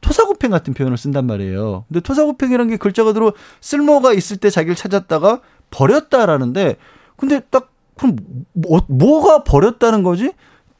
[0.00, 1.84] 토사구팽 같은 표현을 쓴단 말이에요.
[1.88, 6.76] 근데 토사구팽이라는 게 글자 그대로 쓸모가 있을 때 자기를 찾았다가 버렸다라는데
[7.16, 8.16] 근데 딱 그럼
[8.52, 10.32] 뭐, 뭐가 버렸다는 거지?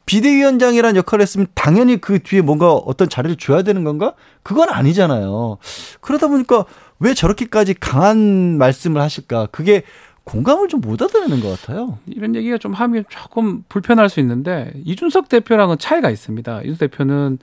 [0.05, 4.15] 비대위원장이란 역할을 했으면 당연히 그 뒤에 뭔가 어떤 자리를 줘야 되는 건가?
[4.41, 5.59] 그건 아니잖아요.
[6.01, 6.65] 그러다 보니까
[6.99, 9.49] 왜 저렇게까지 강한 말씀을 하실까?
[9.51, 9.83] 그게
[10.23, 11.99] 공감을 좀못 얻어내는 것 같아요.
[12.07, 16.61] 이런 얘기가 좀 하면 조금 불편할 수 있는데 이준석 대표랑은 차이가 있습니다.
[16.61, 17.37] 이준석 대표는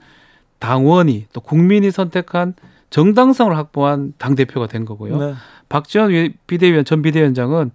[0.59, 2.53] 당원이 또 국민이 선택한
[2.89, 5.17] 정당성을 확보한 당 대표가 된 거고요.
[5.17, 5.33] 네.
[5.69, 7.71] 박지원 비대위원 전 비대위원장은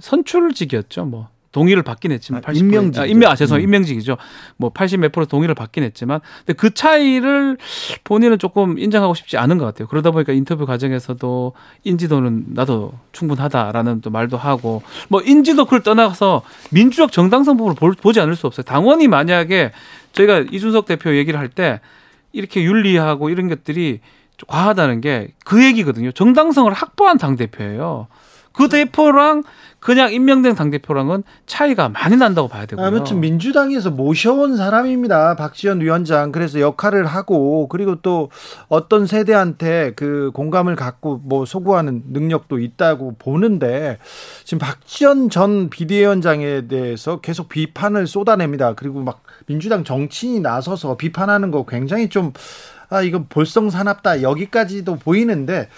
[0.00, 1.04] 선출직이었죠.
[1.06, 3.62] 뭐 동의를 받긴 했지만 아, 임명직 아, 임명 아 죄송 음.
[3.62, 4.18] 임명직이죠.
[4.58, 7.56] 뭐 80 몇 프로 동의를 받긴 했지만 근데 그 차이를
[8.04, 9.88] 본인은 조금 인정하고 싶지 않은 것 같아요.
[9.88, 11.52] 그러다 보니까 인터뷰 과정에서도
[11.84, 18.36] 인지도는 나도 충분하다라는 또 말도 하고 뭐 인지도 그걸 떠나서 민주적 정당성 부분을 보지 않을
[18.36, 18.64] 수 없어요.
[18.64, 19.72] 당원이 만약에
[20.12, 21.80] 저희가 이준석 대표 얘기를 할 때
[22.32, 24.00] 이렇게 윤리하고 이런 것들이
[24.46, 26.12] 과하다는 게 그 얘기거든요.
[26.12, 28.08] 정당성을 확보한 당 대표예요.
[28.52, 29.44] 그 대표랑
[29.80, 32.84] 그냥 임명된 당대표랑은 차이가 많이 난다고 봐야 되고요.
[32.84, 35.36] 아무튼 민주당에서 모셔온 사람입니다.
[35.36, 36.32] 박지원 위원장.
[36.32, 38.30] 그래서 역할을 하고 그리고 또
[38.68, 43.98] 어떤 세대한테 그 공감을 갖고 뭐 소구하는 능력도 있다고 보는데
[44.44, 48.74] 지금 박지원 전 비대위원장에 대해서 계속 비판을 쏟아냅니다.
[48.74, 52.32] 그리고 막 민주당 정치인이 나서서 비판하는 거 굉장히 좀
[52.90, 54.22] 아, 이건 볼썽사납다.
[54.22, 55.68] 여기까지도 보이는데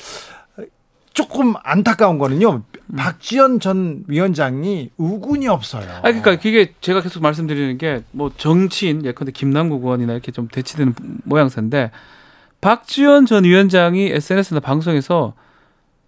[1.12, 2.52] 조금 안타까운 거는요.
[2.52, 2.62] 음.
[2.96, 5.88] 박지원 전 위원장이 우군이 없어요.
[5.98, 10.94] 아 그러니까 그게 제가 계속 말씀드리는 게 뭐 정치인 예컨대 김남국 의원이나 이렇게 좀 대치되는
[11.24, 11.90] 모양새인데
[12.60, 15.34] 박지원 전 위원장이 SNS나 방송에서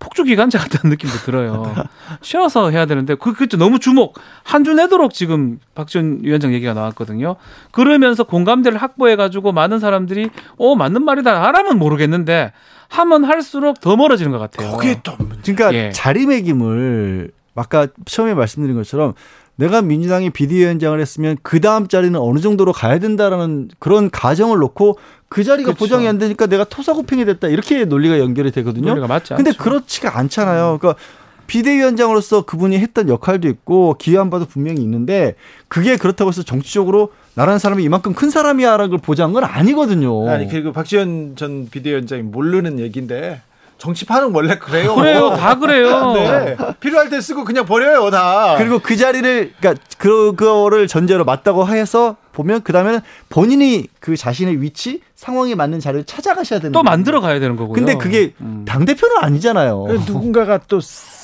[0.02, 1.74] 폭주 기관차 같다는 느낌도 들어요.
[2.22, 7.36] 쉬어서 해야 되는데 그 그죠 너무 주목 한 주 내도록 지금 박지원 위원장 얘기가 나왔거든요.
[7.70, 11.46] 그러면서 공감대를 확보해 가지고 많은 사람들이 어 맞는 말이다.
[11.46, 12.52] 알아면 모르겠는데
[12.88, 14.76] 하면 할수록 더 멀어지는 것 같아요.
[14.76, 15.12] 그게 또
[15.42, 15.90] 그러니까 예.
[15.92, 19.14] 자리매김을 아까 처음에 말씀드린 것처럼
[19.56, 24.98] 내가 민주당이 비대위원장을 했으면 그 다음 자리는 어느 정도로 가야 된다라는 그런 가정을 놓고
[25.32, 25.78] 그 자리가 그렇죠.
[25.78, 28.88] 보장이 안 되니까 내가 토사구팽이 됐다 이렇게 논리가 연결이 되거든요.
[28.88, 29.62] 논리가 맞지 근데 않죠.
[29.62, 30.76] 그렇지가 않잖아요.
[30.78, 31.02] 그러니까
[31.46, 35.34] 비대위원장으로서 그분이 했던 역할도 있고 기여한 바도 분명히 있는데
[35.68, 40.28] 그게 그렇다고 해서 정치적으로 나라는 사람이 이만큼 큰 사람이야라는 걸 보장한 건 아니거든요.
[40.28, 43.40] 아니 그리고 박지원 전 비대위원장이 모르는 얘기인데
[43.78, 44.94] 정치판은 원래 그래요.
[44.94, 46.12] 그래요, 다 그래요.
[46.12, 46.56] 네.
[46.78, 48.54] 필요할 때 쓰고 그냥 버려요, 다.
[48.56, 55.00] 그리고 그 자리를, 그러니까 그거를 전제로 맞다고 해서 보면 그 다음에는 본인이 그 자신의 위치,
[55.14, 56.72] 상황에 맞는 자리를 찾아가셔야 되는.
[56.72, 57.74] 또 만들어 가야 되는 거고요.
[57.74, 58.64] 근데 그게 음.
[58.66, 59.86] 당 대표는 아니잖아요.
[60.06, 60.80] 누군가가 또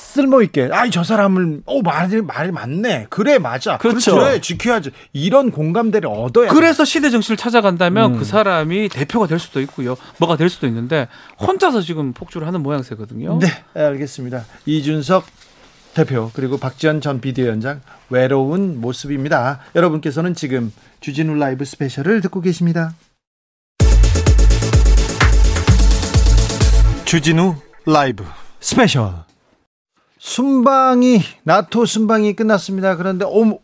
[0.09, 5.51] 쓸모 있게 아이 저 사람을 어 말이 말이 맞네 그래 맞아 그렇죠 그래 지켜야지 이런
[5.51, 8.17] 공감대를 얻어야 그래서 시대 정신을 찾아간다면 음.
[8.17, 11.07] 그 사람이 대표가 될 수도 있고요 뭐가 될 수도 있는데
[11.39, 15.25] 혼자서 지금 폭주를 하는 모양새거든요 네 알겠습니다 이준석
[15.93, 22.93] 대표 그리고 박지현 전 비대위원장 외로운 모습입니다 여러분께서는 지금 주진우 라이브 스페셜을 듣고 계십니다
[27.05, 28.23] 주진우 라이브
[28.59, 29.29] 스페셜
[30.19, 32.95] 순방이 나토 순방이 끝났습니다.
[32.97, 33.59] 그런데 오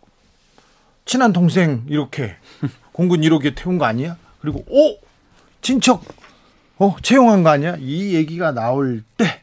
[1.03, 2.35] 친한 동생 이렇게
[2.91, 4.17] 공군 1호기에 태운 거 아니야?
[4.41, 4.97] 그리고 오
[5.61, 6.03] 친척
[6.77, 7.75] 어 채용한 거 아니야?
[7.79, 9.41] 이 얘기가 나올 때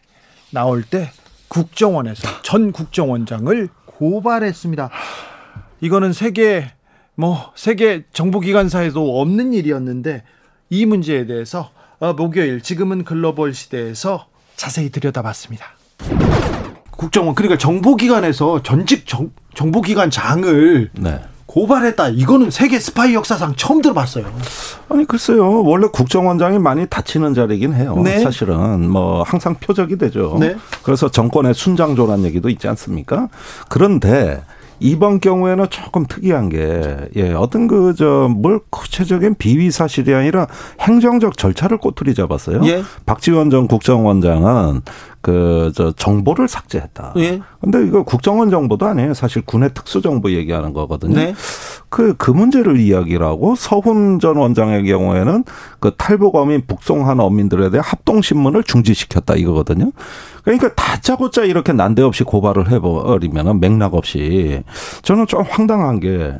[0.51, 1.11] 나올 때
[1.53, 4.91] 국정원에서 전 국정원장을 고발했습니다.
[5.83, 6.73] 이거는 세계
[7.15, 10.23] 뭐 세계 정보기관사에도 없는 일이었는데
[10.71, 15.67] 이 문제에 대해서 어, 목요일 지금은 글로벌 시대에서 자세히 들여다봤습니다.
[16.91, 21.21] 국정원 그러니까 정보기관에서 전직 정, 정보기관 장을 네.
[21.53, 22.09] 고발했다.
[22.09, 24.25] 이거는 세계 스파이 역사상 처음 들어봤어요.
[24.89, 25.63] 아니 글쎄요.
[25.63, 27.95] 원래 국정원장이 많이 다치는 자리긴 해요.
[28.03, 28.21] 네.
[28.21, 30.39] 사실은 뭐 항상 표적이 되죠.
[30.41, 30.57] 네.
[30.83, 33.29] 그래서 정권의 순장조란 얘기도 있지 않습니까?
[33.69, 34.43] 그런데
[34.83, 40.47] 이번 경우에는 조금 특이한 게, 예, 어떤 그, 저, 뭘 구체적인 비위 사실이 아니라
[40.81, 42.61] 행정적 절차를 꼬투리 잡았어요.
[42.65, 42.83] 예.
[43.07, 44.83] 박지원 전 국정원장은
[45.21, 47.15] 그, 저, 정보를 삭제했다.
[47.19, 47.41] 예.
[47.61, 49.15] 근데 이거 국정원 정보도 아니에요.
[49.15, 51.15] 사실 군의 특수정보 얘기하는 거거든요.
[51.15, 51.35] 네.
[51.89, 55.45] 그, 그 문제를 이야기를 고 서훈 전 원장의 경우에는
[55.79, 59.93] 그 탈북 어민 북송한 어민들에 대한 합동신문을 중지시켰다 이거거든요.
[60.43, 64.63] 그러니까 다짜고짜 이렇게 난데없이 고발을 해버리면 맥락 없이
[65.03, 66.39] 저는 좀 황당한 게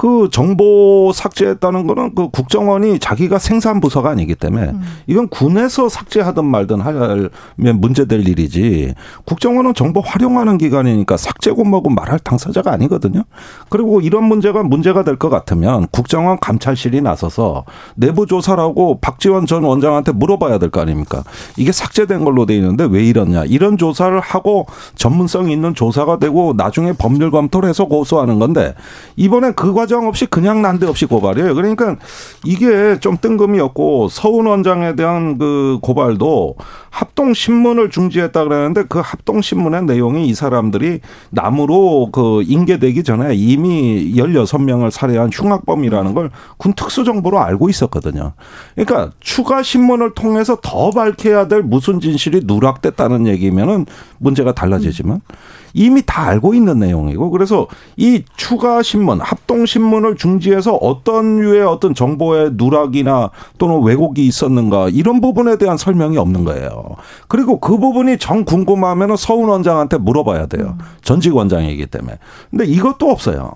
[0.00, 4.80] 그 정보 삭제했다는 거는 그 국정원이 자기가 생산 부서가 아니기 때문에 음.
[5.06, 8.94] 이건 군에서 삭제하든 말든 하면 문제될 일이지
[9.26, 13.24] 국정원은 정보 활용하는 기관이니까 삭제고 뭐고 말할 당사자가 아니거든요.
[13.68, 20.12] 그리고 이런 문제가 문제가 될 것 같으면 국정원 감찰실이 나서서 내부 조사라고 박지원 전 원장한테
[20.12, 21.24] 물어봐야 될 거 아닙니까?
[21.58, 23.44] 이게 삭제된 걸로 돼 있는데 왜 이러냐?
[23.44, 28.74] 이런 조사를 하고 전문성 있는 조사가 되고 나중에 법률 검토를 해서 고소하는 건데
[29.16, 31.52] 이번에 그 과정 과정 없이 그냥 난데없이 고발이에요.
[31.56, 31.96] 그러니까
[32.44, 36.54] 이게 좀 뜬금이었고 서훈 원장에 대한 그 고발도
[36.90, 41.00] 합동 신문을 중지했다 그러는데 그 합동 신문의 내용이 이 사람들이
[41.30, 48.32] 남으로 그 인계되기 전에 이미 16명을 살해한 흉악범이라는 걸 군 특수정보로 알고 있었거든요.
[48.74, 53.86] 그러니까 추가 신문을 통해서 더 밝혀야 될 무슨 진실이 누락됐다는 얘기면은
[54.18, 55.36] 문제가 달라지지만 음.
[55.74, 61.94] 이미 다 알고 있는 내용이고 그래서 이 추가 신문, 합동 신문을 중지해서 어떤 유의 어떤
[61.94, 66.96] 정보의 누락이나 또는 왜곡이 있었는가 이런 부분에 대한 설명이 없는 거예요.
[67.28, 70.76] 그리고 그 부분이 정 궁금하면 서훈 원장한테 물어봐야 돼요.
[71.02, 72.18] 전직 원장이기 때문에.
[72.50, 73.52] 근데 이것도 없어요.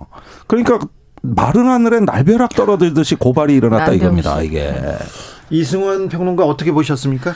[0.47, 0.79] 그러니까
[1.21, 4.41] 마른 하늘에 날벼락 떨어들듯이 고발이 일어났다 이겁니다.
[4.41, 4.73] 이게.
[5.49, 7.33] 이승원 평론가 어떻게 보셨습니까?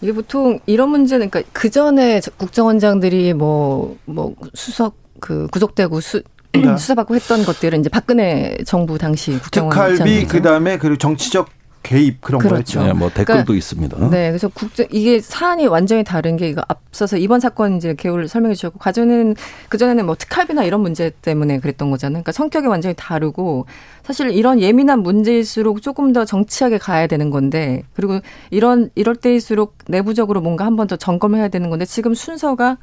[0.00, 6.22] 이게 보통 이런 문제는 그러니까 그 전에 국정원장들이 뭐뭐 뭐 수석 그 구속되고 수
[6.78, 11.48] 수사받고 했던 것들은 이제 박근혜 정부 당시 국정원 특활비 그다음에 그리고 정치적
[11.86, 12.80] 개입 그런 그렇죠.
[12.80, 12.82] 거였죠.
[12.82, 14.10] 네, 뭐 댓글도 그러니까, 있습니다.
[14.10, 18.56] 네, 그래서 국제 이게 사안이 완전히 다른 게 이거 앞서서 이번 사건 이제 개요를 설명해
[18.56, 19.36] 주셨고 과전은
[19.68, 22.14] 그 전에는 뭐 특활비나 이런 문제 때문에 그랬던 거잖아요.
[22.24, 23.66] 그러니까 성격이 완전히 다르고
[24.02, 28.18] 사실 이런 예민한 문제일수록 조금 더 정치하게 가야 되는 건데 그리고
[28.50, 32.78] 이런 이럴 때일수록 내부적으로 뭔가 한 번 더 점검해야 되는 건데 지금 순서가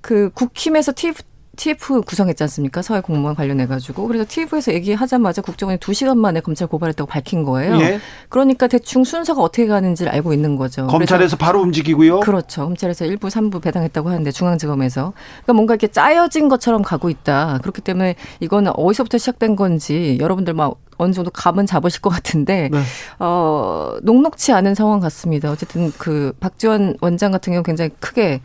[0.00, 1.22] 그 국힘에서 TF
[1.56, 2.82] TF 구성했지 않습니까?
[2.82, 7.78] 사회 공무원 관련해 가지고 그래서 TF에서 얘기하자마자 국정원이 2시간 만에 검찰 고발했다고 밝힌 거예요.
[7.80, 8.00] 예.
[8.28, 10.86] 그러니까 대충 순서가 어떻게 가는지를 알고 있는 거죠.
[10.86, 12.20] 검찰에서 바로 움직이고요.
[12.20, 12.64] 그렇죠.
[12.64, 17.58] 검찰에서 1부, 3부 배당했다고 하는데 중앙지검에서 그러니까 뭔가 이렇게 짜여진 것처럼 가고 있다.
[17.62, 22.82] 그렇기 때문에 이거는 어디서부터 시작된 건지 여러분들 막 어느 정도 감은 잡으실 것 같은데 네.
[23.18, 25.50] 어 녹록치 않은 상황 같습니다.
[25.50, 28.40] 어쨌든 그 박지원 원장 같은 경우 굉장히 크게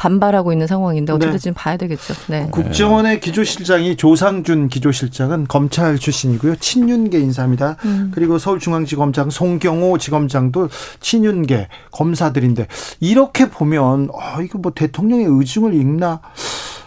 [0.00, 1.38] 반발하고 있는 상황인데 어떻게 네.
[1.38, 2.14] 지금 봐야 되겠죠.
[2.28, 2.48] 네.
[2.50, 6.56] 국정원의 기조실장이 조상준 기조실장은 검찰 출신이고요.
[6.56, 7.76] 친윤계 인사입니다.
[7.84, 8.10] 음.
[8.14, 12.66] 그리고 서울중앙지검장 송경호 지검장도 친윤계 검사들인데
[13.00, 16.22] 이렇게 보면 아 이거 뭐 대통령의 의중을 읽나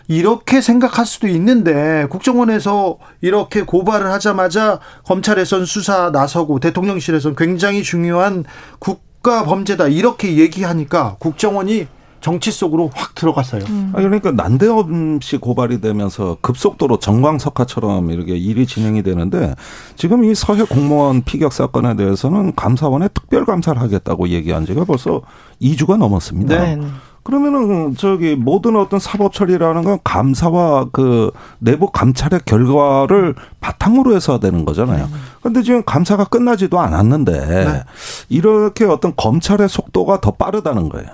[0.07, 8.43] 이렇게 생각할 수도 있는데 국정원에서 이렇게 고발을 하자마자 검찰에선 수사 나서고 대통령실에선 굉장히 중요한
[8.79, 11.87] 국가 범죄다 이렇게 얘기하니까 국정원이
[12.23, 13.63] 정치 속으로 확 들어갔어요.
[13.67, 13.91] 음.
[13.93, 19.53] 그러니까 난데없이 고발이 되면서 급속도로 정광석화처럼 이렇게 일이 진행이 되는데
[19.97, 25.21] 지금 이 서해 공무원 피격 사건에 대해서는 감사원에 특별 감사를 하겠다고 얘기한 지가 벌써
[25.61, 26.63] 2주가 넘었습니다.
[26.63, 26.79] 네.
[27.23, 34.63] 그러면은 저기 모든 어떤 사법 처리라는 건 감사와 그 내부 감찰의 결과를 바탕으로 해서 되는
[34.65, 35.09] 거잖아요.
[35.39, 37.83] 그런데 지금 감사가 끝나지도 않았는데 네.
[38.29, 41.07] 이렇게 어떤 검찰의 속도가 더 빠르다는 거예요.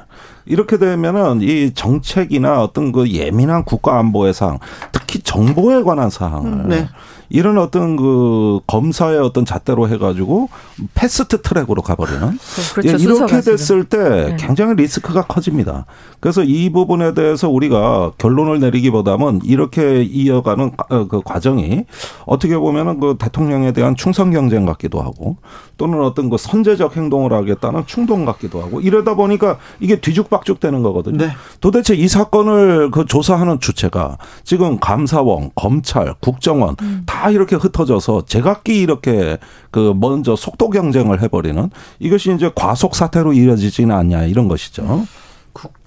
[0.49, 4.57] 이렇게 되면은 이 정책이나 어떤 그 예민한 국가 안보의 사항,
[4.91, 6.87] 특히 정보에 관한 사항을 음, 네.
[7.29, 10.49] 이런 어떤 그 검사의 어떤 잣대로 해가지고
[10.95, 12.37] 패스트 트랙으로 가버리는
[12.73, 14.37] 그렇죠, 예, 이렇게 됐을 때 네.
[14.39, 15.85] 굉장히 리스크가 커집니다.
[16.19, 21.85] 그래서 이 부분에 대해서 우리가 결론을 내리기보다는 이렇게 이어가는 어, 그 과정이
[22.25, 25.37] 어떻게 보면은 그 대통령에 대한 충성 경쟁 같기도 하고
[25.77, 31.17] 또는 어떤 그 선제적 행동을 하겠다는 충동 같기도 하고 이러다 보니까 이게 뒤죽박죽 되는 거거든요.
[31.17, 31.31] 네.
[31.61, 37.03] 도대체 이 사건을 그 조사하는 주체가 지금 감사원, 검찰, 국정원 음.
[37.05, 39.37] 다 이렇게 흩어져서 제각기 이렇게
[39.71, 45.05] 그 먼저 속도 경쟁을 해버리는 이것이 이제 과속 사태로 이어지지는 않냐 이런 것이죠.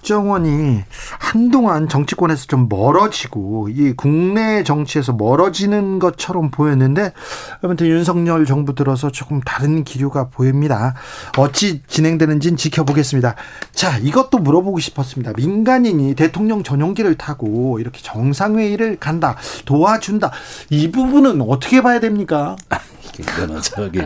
[0.03, 0.83] 국정원이
[1.17, 7.13] 한동안 정치권에서 좀 멀어지고 이 국내 정치에서 멀어지는 것처럼 보였는데
[7.61, 10.93] 아무튼 윤석열 정부 들어서 조금 다른 기류가 보입니다.
[11.37, 13.35] 어찌 진행되는지는 지켜보겠습니다.
[13.71, 15.31] 자, 이것도 물어보고 싶었습니다.
[15.37, 20.31] 민간인이 대통령 전용기를 타고 이렇게 정상회의를 간다, 도와준다.
[20.69, 22.57] 이 부분은 어떻게 봐야 됩니까?
[23.19, 24.01] 이거는 저기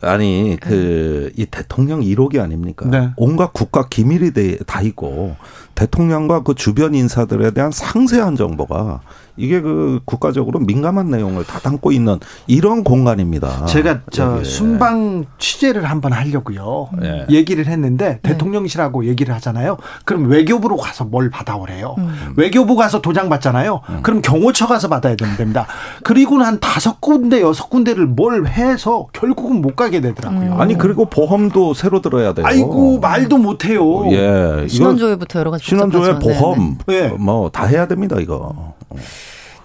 [0.00, 2.86] 아니 그 이 대통령 1호기 아닙니까?
[2.88, 3.10] 네.
[3.16, 4.32] 온갖 국가 기밀이
[4.66, 5.36] 다 있고 있고
[5.82, 9.00] 대통령과 그 주변 인사들에 대한 상세한 정보가
[9.36, 13.64] 이게 그 국가적으로 민감한 내용을 다 담고 있는 이런 공간입니다.
[13.66, 14.44] 제가 저 예.
[14.44, 16.90] 순방 취재를 한번 하려고요.
[17.02, 17.26] 예.
[17.30, 18.30] 얘기를 했는데 네.
[18.30, 19.78] 대통령실하고 얘기를 하잖아요.
[20.04, 21.94] 그럼 외교부로 가서 뭘 받아오래요.
[21.98, 22.34] 음.
[22.36, 23.80] 외교부 가서 도장 받잖아요.
[23.88, 24.00] 음.
[24.02, 25.66] 그럼 경호처 가서 받아야 됩니다.
[26.04, 30.52] 그리고는 한 다섯 군데 여섯 군데를 뭘 해서 결국은 못 가게 되더라고요.
[30.52, 30.60] 음.
[30.60, 32.46] 아니 그리고 보험도 새로 들어야 돼요.
[32.46, 34.04] 아이고 말도 못 해요.
[34.10, 34.66] 예.
[34.68, 37.08] 신원조회부터 여러 가지 신원조회 보험 네, 네.
[37.08, 38.74] 뭐다 해야 됩니다 이거.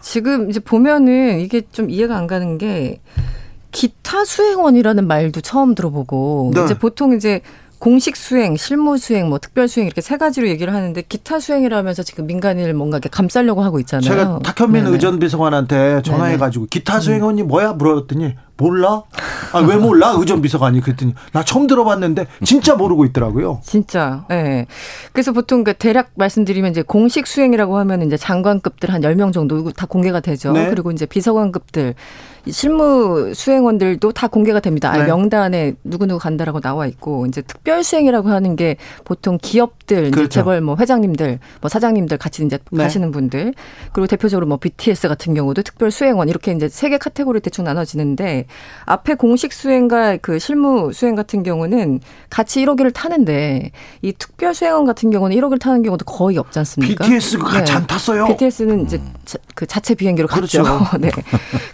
[0.02, 3.02] 지금 이제 보면은 이게 좀 이해가 안 가는 게
[3.72, 6.63] 기타 수행원이라는 말도 처음 들어보고 네.
[6.63, 7.41] 이제 보통 이제
[7.80, 12.26] 공식 수행, 실무 수행, 뭐 특별 수행 이렇게 세 가지로 얘기를 하는데 기타 수행이라면서 지금
[12.26, 14.10] 민간인을 뭔가 이렇게 감싸려고 하고 있잖아요.
[14.10, 19.04] 제가 탁현민 의전 비서관한테 전화해 가지고 기타 수행원이 뭐야 물었더니 몰라?
[19.54, 20.15] 아, 왜 몰라?
[20.17, 23.62] 의전 비서관이 그랬더니 나 처음 들어봤는데 진짜 모르고 있더라고요.
[23.63, 24.26] 진짜.
[24.32, 24.36] 예.
[24.36, 24.67] 네.
[25.12, 29.86] 그래서 보통 그 대략 말씀드리면 이제 공식 수행이라고 하면 이제 장관급들 한 10명 정도 다
[29.86, 30.52] 공개가 되죠.
[30.52, 30.70] 네.
[30.70, 31.96] 그리고 이제 비서관급들
[32.52, 34.92] 실무 수행원들도 다 공개가 됩니다.
[34.92, 35.04] 네.
[35.06, 40.30] 명단에 누구누구 간다라고 나와 있고 이제 특별 수행이라고 하는 게 보통 기업들 그렇죠.
[40.30, 42.84] 재벌 뭐 회장님들 뭐 사장님들 같이 이제 네.
[42.84, 43.54] 가시는 분들
[43.94, 48.46] 그리고 대표적으로 뭐 BTS 같은 경우도 특별 수행원 이렇게 이제 세 개 카테고리 대충 나눠지는데
[48.86, 55.10] 앞에 공식 수행과 그 실무 수행 같은 경우는 같이 1호기를 타는데 이 특별 수행원 같은
[55.10, 57.04] 경우는 1호기를 타는 경우도 거의 없지 않습니까?
[57.06, 57.78] BTS가 같이 네.
[57.78, 58.28] 안 탔어요.
[58.28, 60.64] BTS는 이제 자, 그 자체 비행기로 그렇죠.
[60.64, 60.98] 갔죠.
[61.02, 61.12] 네.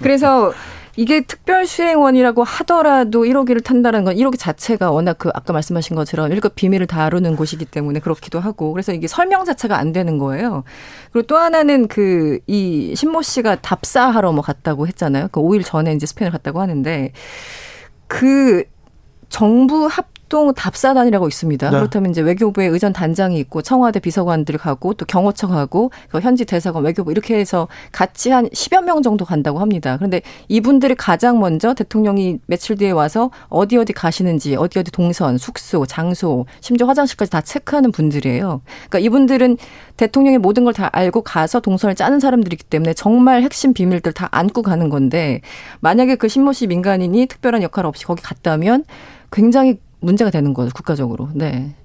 [0.01, 0.51] 그래서
[0.95, 6.53] 이게 특별 수행원이라고 하더라도 1호기를 탄다는 건 1호기 자체가 워낙 그 아까 말씀하신 것처럼 1급
[6.55, 10.63] 비밀을 다루는 곳이기 때문에 그렇기도 하고 그래서 이게 설명 자체가 안 되는 거예요.
[11.11, 15.29] 그리고 또 하나는 그 이 신모 씨가 답사하러 뭐 갔다고 했잖아요.
[15.31, 17.11] 그 5일 전에 이제 스페인을 갔다고 하는데
[18.07, 18.63] 그
[19.29, 21.69] 정부 합 합동 답사단이라고 있습니다.
[21.69, 21.77] 네.
[21.77, 26.83] 그렇다면 이제 외교부에 의전 단장이 있고 청와대 비서관들 가고 또 경호처 가고 그 현지 대사관
[26.83, 29.95] 외교부 이렇게 해서 같이 한 10여 명 정도 간다고 합니다.
[29.95, 35.85] 그런데 이분들이 가장 먼저 대통령이 며칠 뒤에 와서 어디 어디 가시는지 어디 어디 동선, 숙소,
[35.85, 38.61] 장소, 심지어 화장실까지 다 체크하는 분들이에요.
[38.89, 39.57] 그러니까 이분들은
[39.97, 44.63] 대통령의 모든 걸 다 알고 가서 동선을 짜는 사람들이기 때문에 정말 핵심 비밀들 다 안고
[44.63, 45.41] 가는 건데
[45.81, 48.85] 만약에 그 신모 씨 민간인이 특별한 역할 없이 거기 갔다면
[49.31, 51.29] 굉장히 문제가 되는 거죠 국가적으로.
[51.33, 51.75] 네.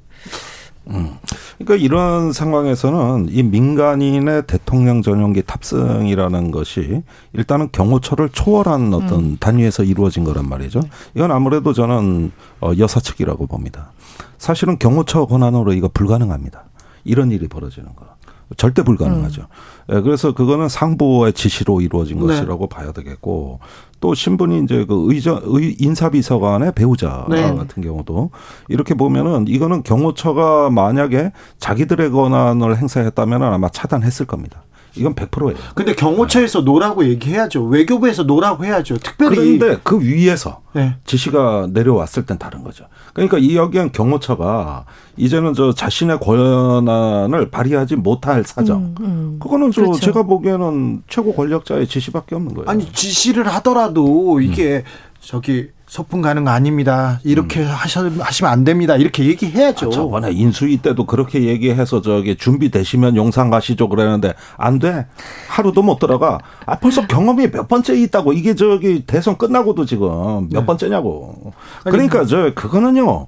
[0.88, 1.16] 음.
[1.59, 7.02] 그러니까 이런 상황에서는 이 민간인의 대통령 전용기 탑승이라는 것이
[7.33, 9.37] 일단은 경호처를 초월한 어떤 음.
[9.38, 10.81] 단위에서 이루어진 거란 말이죠.
[11.14, 13.92] 이건 아무래도 저는 어, 여사 측이라고 봅니다.
[14.38, 16.64] 사실은 경호처 권한으로 이거 불가능합니다.
[17.04, 18.17] 이런 일이 벌어지는 거.
[18.56, 19.42] 절대 불가능하죠.
[19.42, 19.96] 음.
[19.96, 22.26] 예, 그래서 그거는 상부의 지시로 이루어진 네.
[22.26, 23.61] 것이라고 봐야 되겠고
[24.00, 27.42] 또 신분이 이제 그 의저 의 인사비서관의 배우자 네.
[27.54, 28.30] 같은 경우도
[28.68, 34.62] 이렇게 보면은 이거는 경호처가 만약에 자기들의 권한을 행사했다면 아마 차단했을 겁니다.
[34.98, 35.56] 이건 100%예요.
[35.74, 37.64] 근데 경호처에서 no라고 얘기해야죠.
[37.64, 38.98] 외교부에서 no라고 해야죠.
[38.98, 40.96] 특별히 그런데 그 위에서 네.
[41.04, 42.84] 지시가 내려왔을 땐 다른 거죠.
[43.14, 44.84] 그러니까 이 여기엔 경호처가
[45.16, 48.78] 이제는 저 자신의 권한을 발휘하지 못할 사정.
[48.78, 49.38] 음, 음.
[49.40, 50.00] 그거는 저 그렇죠.
[50.00, 52.68] 제가 보기에는 최고 권력자의 지시밖에 없는 거예요.
[52.68, 54.82] 아니 지시를 하더라도 이게 음.
[55.20, 57.18] 저기 소풍 가는 거 아닙니다.
[57.24, 57.66] 이렇게 음.
[57.66, 58.96] 하셔, 하시면 안 됩니다.
[58.96, 59.88] 이렇게 얘기해야죠.
[59.88, 65.07] 아, 저번에 인수위 때도 그렇게 얘기해서 저기 준비되시면 용산 가시죠 그러는데 안 돼.
[65.48, 66.38] 하루도 못 들어가.
[66.66, 68.35] 아, 벌써 경험이 몇 번째 있다고.
[68.35, 70.66] 이게 저기 대선 끝나고도 지금 몇 네.
[70.66, 71.53] 번째냐고.
[71.85, 73.27] 그러니까 저 그거는요.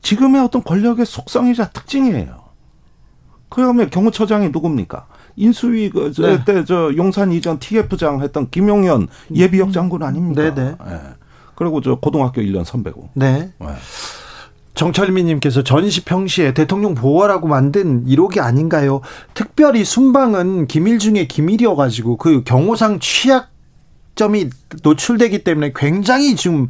[0.00, 2.48] 지금의 어떤 권력의 속성이자 특징이에요.
[3.50, 5.06] 그다음에 경호처장이 누굽니까?
[5.36, 6.64] 인수위 그때저 네.
[6.64, 10.54] 저 용산 이전 TF장 했던 김용현 예비역 장군 아닙니까?
[10.54, 10.70] 네네.
[10.70, 10.96] 네.
[11.58, 11.64] 네.
[11.64, 13.10] 그리고 저 고등학교 1년 선배고.
[13.14, 13.50] 네.
[13.58, 13.66] 네.
[14.74, 19.00] 정철민님께서 전시 평시에 대통령 보호라고 만든 1호기 아닌가요?
[19.34, 24.50] 특별히 순방은 기밀 중에 기밀이어가지고 그 경호상 취약점이
[24.84, 26.68] 노출되기 때문에 굉장히 지금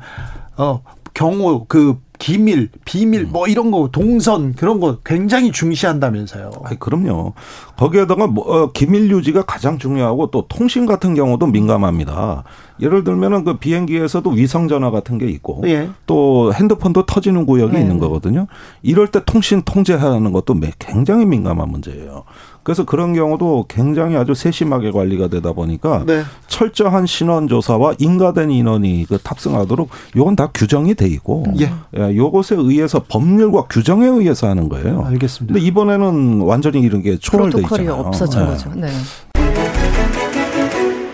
[0.56, 6.50] 어 경호 그 기밀, 비밀, 뭐 이런 거 동선 그런 거 굉장히 중시한다면서요.
[6.64, 7.32] 아, 그럼요.
[7.76, 12.44] 거기에다가 뭐 어, 기밀 유지가 가장 중요하고 또 통신 같은 경우도 민감합니다.
[12.80, 15.88] 예를 들면은 그 비행기에서도 위성 전화 같은 게 있고 예.
[16.06, 17.80] 또 핸드폰도 터지는 구역이 네.
[17.80, 18.46] 있는 거거든요.
[18.82, 22.24] 이럴 때 통신 통제하는 것도 굉장히 민감한 문제예요.
[22.68, 26.22] 그래서 그런 경우도 굉장히 아주 세심하게 관리가 되다 보니까 네.
[26.48, 31.72] 철저한 신원 조사와 인가된 인원이 그 탑승하도록 요건 다 규정이 돼 있고 예.
[31.96, 35.02] 예, 요것에 의해서 법률과 규정에 의해서 하는 거예요.
[35.06, 35.54] 알겠습니다.
[35.54, 37.94] 근데 이번에는 완전히 이런 게 초월돼 있잖아요.
[37.94, 38.46] 없어진 네.
[38.46, 38.70] 거죠.
[38.74, 38.88] 네.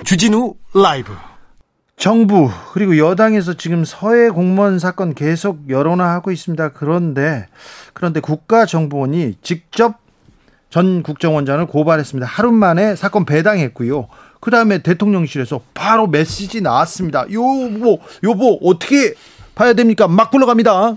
[0.02, 1.12] 주진우 라이브
[1.96, 6.70] 정부 그리고 여당에서 지금 서해 공무원 사건 계속 여론화하고 있습니다.
[6.70, 7.46] 그런데
[7.92, 10.03] 그런데 국가정보원이 직접
[10.74, 12.26] 전 국정원장을 고발했습니다.
[12.26, 14.08] 하루 만에 사건 배당했고요.
[14.40, 17.26] 그 다음에 대통령실에서 바로 메시지 나왔습니다.
[17.32, 19.14] 요뭐 요뭐 어떻게
[19.54, 20.08] 봐야 됩니까?
[20.08, 20.96] 막 불러갑니다.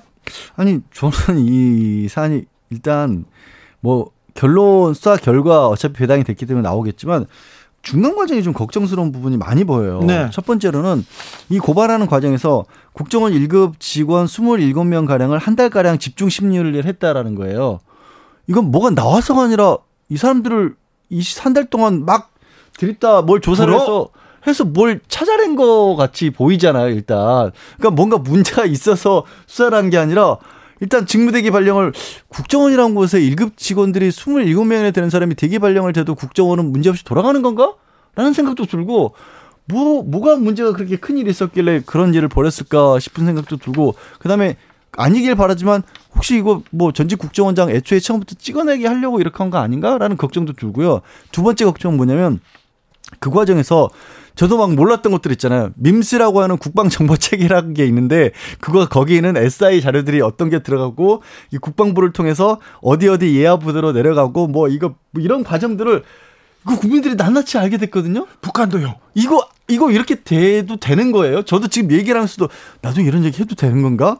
[0.55, 3.25] 아니 저는 이 사안이 일단
[3.79, 7.27] 뭐 결론 수사 결과 어차피 배당이 됐기 때문에 나오겠지만
[7.83, 10.01] 중간 과정이 좀 걱정스러운 부분이 많이 보여요.
[10.01, 10.27] 네.
[10.33, 11.05] 첫 번째로는
[11.49, 17.79] 이 고발하는 과정에서 국정원 1급 직원 27명 가량을 한 달 가량 집중 심리를 했다라는 거예요.
[18.47, 19.77] 이건 뭐가 나와서가 아니라
[20.09, 20.75] 이 사람들을
[21.09, 22.31] 이 한 달 동안 막
[22.77, 23.81] 드립다 뭘 조사를 불어?
[23.81, 24.09] 해서
[24.47, 27.51] 해서 뭘 찾아낸 것 같이 보이잖아요, 일단.
[27.77, 30.37] 그러니까 뭔가 문제가 있어서 수사를 한 게 아니라
[30.79, 31.91] 일단 직무대기 발령을
[32.29, 37.73] 국정원이라는 곳에 1급 직원들이 27명이나 되는 사람이 대기 발령을 돼도 국정원은 문제없이 돌아가는 건가?
[38.15, 39.13] 라는 생각도 들고
[39.65, 44.55] 뭐 뭐가 문제가 그렇게 큰 일이 있었길래 그런 일을 벌였을까 싶은 생각도 들고 그다음에
[44.93, 45.83] 아니길 바라지만
[46.15, 51.01] 혹시 이거 뭐 전직 국정원장 애초에 처음부터 찍어내게 하려고 이렇게 한 거 아닌가라는 걱정도 들고요.
[51.31, 52.39] 두 번째 걱정은 뭐냐면
[53.19, 53.89] 그 과정에서
[54.35, 55.71] 저도 막 몰랐던 것들 있잖아요.
[55.75, 62.59] 밈스라고 하는 국방정보체계라는 게 있는데 그거 거기에는 SI 자료들이 어떤 게 들어가고 이 국방부를 통해서
[62.81, 66.03] 어디 어디 예하부대로 내려가고 뭐 이거 뭐 이런 과정들을
[66.67, 68.27] 그 국민들이 낱낱이 알게 됐거든요.
[68.41, 68.95] 북한도요.
[69.15, 71.43] 이거 이거 이렇게 돼도 되는 거예요.
[71.43, 72.49] 저도 지금 얘기를 하면서도
[72.81, 74.17] 나도 이런 얘기 해도 되는 건가?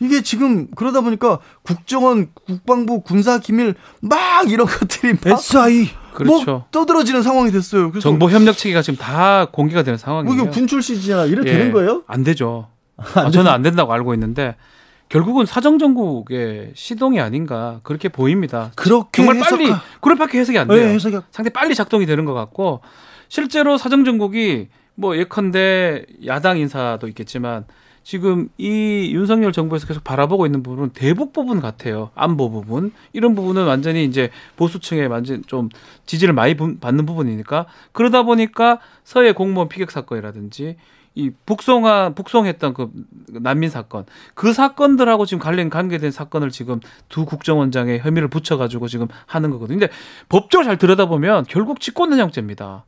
[0.00, 6.44] 이게 지금 그러다 보니까 국정원, 국방부, 군사 기밀 막 이런 것들이 SI 그렇죠.
[6.44, 7.92] 뭐 떠들어지는 상황이 됐어요.
[8.00, 10.34] 정보 협력 체계가 지금 다 공개가 되는 상황이에요.
[10.34, 11.26] 뭐 이게 군 출신이잖아.
[11.26, 12.02] 이렇게 예, 되는 거예요?
[12.06, 12.68] 안 되죠.
[12.96, 14.56] 아, 저는 안 된다고 알고 있는데
[15.08, 18.70] 결국은 사정 정국의 시동이 아닌가 그렇게 보입니다.
[18.76, 20.78] 그렇게 정말 빨리 그럴밖에 해석이 안 돼요.
[20.78, 21.18] 네, 해석이...
[21.30, 22.80] 상당히 빨리 작동이 되는 것 같고
[23.28, 27.64] 실제로 사정 정국이 뭐 예컨대 야당 인사도 있겠지만
[28.02, 32.10] 지금 이 윤석열 정부에서 계속 바라보고 있는 부분은 대북 부분 같아요.
[32.14, 32.92] 안보 부분.
[33.12, 35.68] 이런 부분은 완전히 이제 보수층에 완전 좀
[36.06, 40.76] 지지를 많이 받는 부분이니까 그러다 보니까 서해 공무원 피격 사건이라든지
[41.16, 42.90] 이 북송한 북송했던 그
[43.28, 49.50] 난민 사건 그 사건들하고 지금 관련 관계된 사건을 지금 두 국정원장의 혐의를 붙여가지고 지금 하는
[49.50, 49.78] 거거든요.
[49.80, 49.92] 근데
[50.28, 52.84] 법적으로 잘 들여다보면 결국 직권남용죄입니다.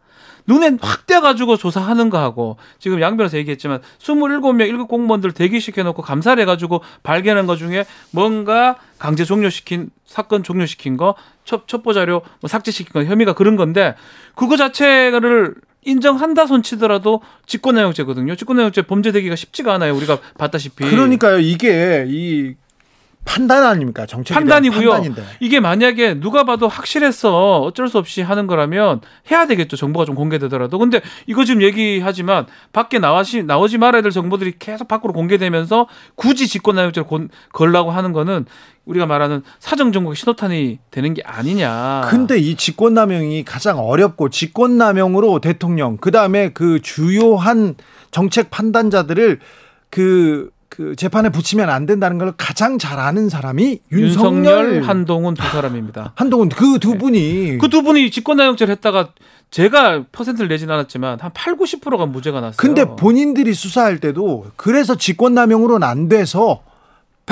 [0.47, 6.83] 눈에 확 떼가지고 조사하는 거하고 지금 양 변호사 얘기했지만 27명 1급 공무원들 대기시켜놓고 감사를 해가지고
[7.03, 11.15] 발견한 것 중에 뭔가 강제 종료시킨 사건 종료시킨 거
[11.45, 13.95] 첩, 첩보 자료 뭐 삭제시킨 거 혐의가 그런 건데
[14.35, 18.37] 그거 자체를 인정한다 손치더라도 직권남용죄거든요.
[18.37, 19.95] 직권남용죄 범죄되기가 쉽지가 않아요.
[19.97, 20.85] 우리가 봤다시피.
[20.89, 21.41] 그러니까요.
[21.41, 22.55] 이게 이
[23.25, 24.05] 판단 아닙니까?
[24.05, 24.91] 정책 판단이고요.
[24.91, 25.23] 판단인데.
[25.41, 29.01] 이게 만약에 누가 봐도 확실했어 어쩔 수 없이 하는 거라면
[29.31, 29.77] 해야 되겠죠.
[29.77, 30.79] 정보가 좀 공개되더라도.
[30.79, 37.09] 근데 이거 지금 얘기하지만 밖에 나와시 나오지 말아야 될 정보들이 계속 밖으로 공개되면서 굳이 직권남용죄를
[37.53, 38.47] 걸라고 하는 거는
[38.85, 42.09] 우리가 말하는 사정 정국의 신호탄이 되는 게 아니냐.
[42.11, 47.77] 근데 이 직권남용이 가장 어렵고 직권남용으로 대통령 그다음에 그 주요한
[48.11, 49.39] 정책 판단자들을
[49.91, 55.43] 그 그 재판에 붙이면 안 된다는 걸 가장 잘 아는 사람이 윤석열, 윤석열 한동훈 두
[55.43, 56.15] 사람입니다.
[56.17, 56.99] 한동훈 그두 네.
[56.99, 59.11] 분이 그두 분이 직권남용죄를 했다가
[59.51, 62.57] 제가 퍼센트를 내진 않았지만 한 8, 90%가 무죄가 났어요.
[62.57, 66.63] 근데 본인들이 수사할 때도 그래서 직권남용으로는 안 돼서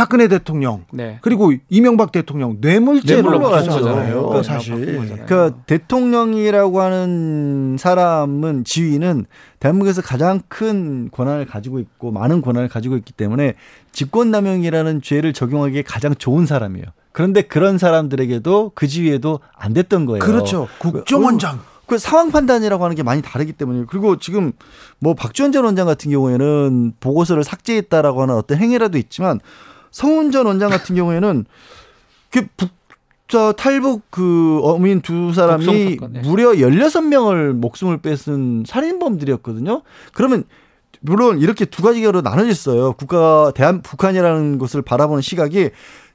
[0.00, 1.18] 박근혜 대통령 네.
[1.20, 4.30] 그리고 이명박 대통령 뇌물죄로 올라갔잖아요.
[4.30, 9.26] 그 사실 그 대통령이라고 하는 사람은 지위는
[9.58, 13.52] 대한민국에서 가장 큰 권한을 가지고 있고 많은 권한을 가지고 있기 때문에
[13.92, 16.86] 직권남용이라는 죄를 적용하기에 가장 좋은 사람이에요.
[17.12, 20.20] 그런데 그런 사람들에게도 그 지위에도 안 됐던 거예요.
[20.20, 20.66] 그렇죠.
[20.78, 21.60] 국정원장.
[21.84, 24.52] 그 상황 판단이라고 하는 게 많이 다르기 때문에 그리고 지금
[24.98, 29.40] 뭐 박지원 전 원장 같은 경우에는 보고서를 삭제했다라고 하는 어떤 행위라도 있지만
[29.90, 31.44] 성훈 전 원장 같은 경우에는
[32.30, 32.70] 그 북,
[33.28, 39.82] 저 탈북 그 어민 두 사람이 사건, 무려 16명을 목숨을 뺏은 살인범들이었거든요.
[40.12, 40.44] 그러면
[41.00, 42.92] 물론 이렇게 두 가지로 나눠졌어요.
[42.94, 45.70] 국가 대한 북한이라는 것을 바라보는 시각이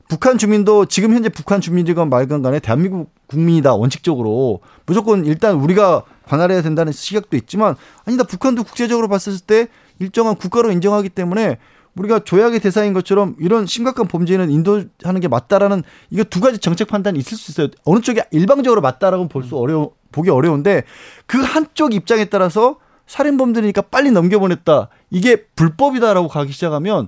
[0.08, 6.62] 북한 주민도 지금 현재 북한 주민들과 말건 간에 대한민국 국민이다 원칙적으로 무조건 일단 우리가 관할해야
[6.62, 9.68] 된다는 시각도 있지만 아니다 북한도 국제적으로 봤을 때
[10.00, 11.58] 일정한 국가로 인정하기 때문에
[11.96, 17.18] 우리가 조약의 대상인 것처럼 이런 심각한 범죄는 인도하는 게 맞다라는 이거 두 가지 정책 판단이
[17.20, 17.68] 있을 수 있어요.
[17.86, 20.84] 어느 쪽이 일방적으로 맞다라고 볼 수 어려워 보기 어려운데
[21.26, 22.78] 그 한쪽 입장에 따라서
[23.08, 24.90] 살인범들이니까 빨리 넘겨보냈다.
[25.12, 27.08] 이게 불법이다라고 가기 시작하면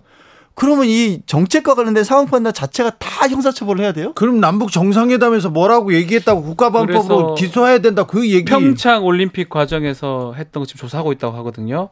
[0.56, 4.14] 그러면 이 정책과 관련된 상황 판단 자체가 다 형사처벌을 해야 돼요?
[4.16, 8.46] 그럼 남북 정상회담에서 뭐라고 얘기했다고 국가범법으로 기소해야 된다 그 얘기.
[8.46, 11.90] 평창 올림픽 과정에서 했던 거 지금 조사하고 있다고 하거든요.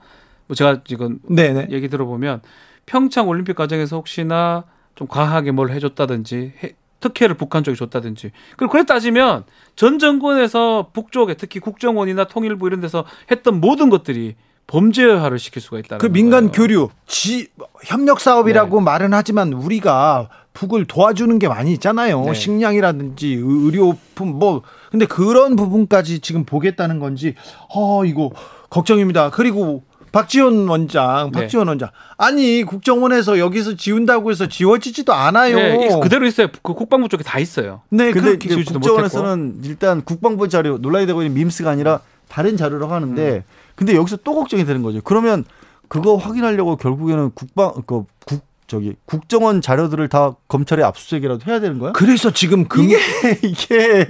[0.47, 1.67] 뭐 제가 지금 네네.
[1.71, 2.41] 얘기 들어보면
[2.85, 4.63] 평창 올림픽 과정에서 혹시나
[4.95, 9.43] 좀 과하게 뭘 해줬다든지 해, 특혜를 북한 쪽에 줬다든지 그리고 그래 따지면
[9.75, 14.35] 전 정권에서 북쪽에 특히 국정원이나 통일부 이런 데서 했던 모든 것들이
[14.67, 15.97] 범죄화를 시킬 수가 있다.
[15.99, 16.51] 그 민간 거예요.
[16.51, 17.49] 교류, 지,
[17.83, 18.83] 협력 사업이라고 네.
[18.83, 22.23] 말은 하지만 우리가 북을 도와주는 게 많이 있잖아요.
[22.23, 22.33] 네.
[22.33, 27.35] 식량이라든지 의료품 뭐 근데 그런 부분까지 지금 보겠다는 건지
[27.75, 28.31] 어 이거
[28.69, 29.29] 걱정입니다.
[29.29, 29.83] 그리고
[30.15, 31.41] 박지원 원장, 네.
[31.41, 31.89] 박지원 원장.
[32.15, 35.57] 아니 국정원에서 여기서 지운다고 해서 지워지지도 않아요.
[35.57, 36.47] 네, 그대로 있어요.
[36.63, 37.81] 그 국방부 쪽에 다 있어요.
[37.89, 41.99] 네, 근데 국정원에서는 일단 국방부 자료 논란이 되고 있는 밈스가 아니라
[42.29, 43.43] 다른 자료라고 하는데 음.
[43.75, 45.01] 근데 여기서 또 걱정이 되는 거죠.
[45.03, 45.43] 그러면
[45.89, 51.91] 그거 확인하려고 결국에는 국방 그 국 저기 국정원 자료들을 다 검찰에 압수수색이라도 해야 되는 거야?
[51.91, 52.85] 그래서 지금 금...
[52.85, 52.97] 이게
[53.43, 54.07] 이게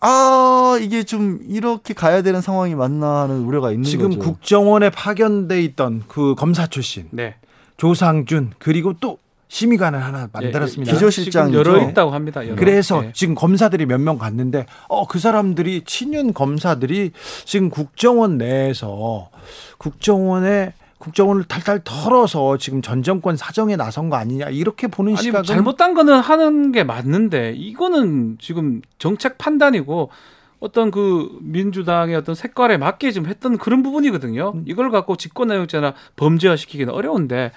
[0.00, 4.18] 아 이게 좀 이렇게 가야 되는 상황이 맞나 하는 우려가 있는 지금 거죠.
[4.20, 7.34] 국정원에 파견돼 있던 그 검사 출신 네.
[7.76, 9.18] 조상준 그리고 또
[9.48, 10.90] 심의관을 하나 만들었습니다.
[10.90, 12.44] 예, 기조실장 여러 있다고 합니다.
[12.44, 12.56] 여러.
[12.56, 13.10] 그래서 네.
[13.14, 17.12] 지금 검사들이 몇 명 갔는데 어 그 사람들이 친윤 검사들이
[17.44, 19.30] 지금 국정원 내에서
[19.78, 25.44] 국정원에 국정원을 탈탈 털어서 지금 전 정권 사정에 나선 거 아니냐 이렇게 보는 아니, 시각은
[25.44, 30.10] 잘못된 거는 하는 게 맞는데 이거는 지금 정책 판단이고
[30.58, 34.52] 어떤 그 민주당의 어떤 색깔에 맞게 좀 했던 그런 부분이거든요.
[34.54, 34.64] 음.
[34.66, 37.52] 이걸 갖고 직권남용죄나 범죄화 시키기는 어려운데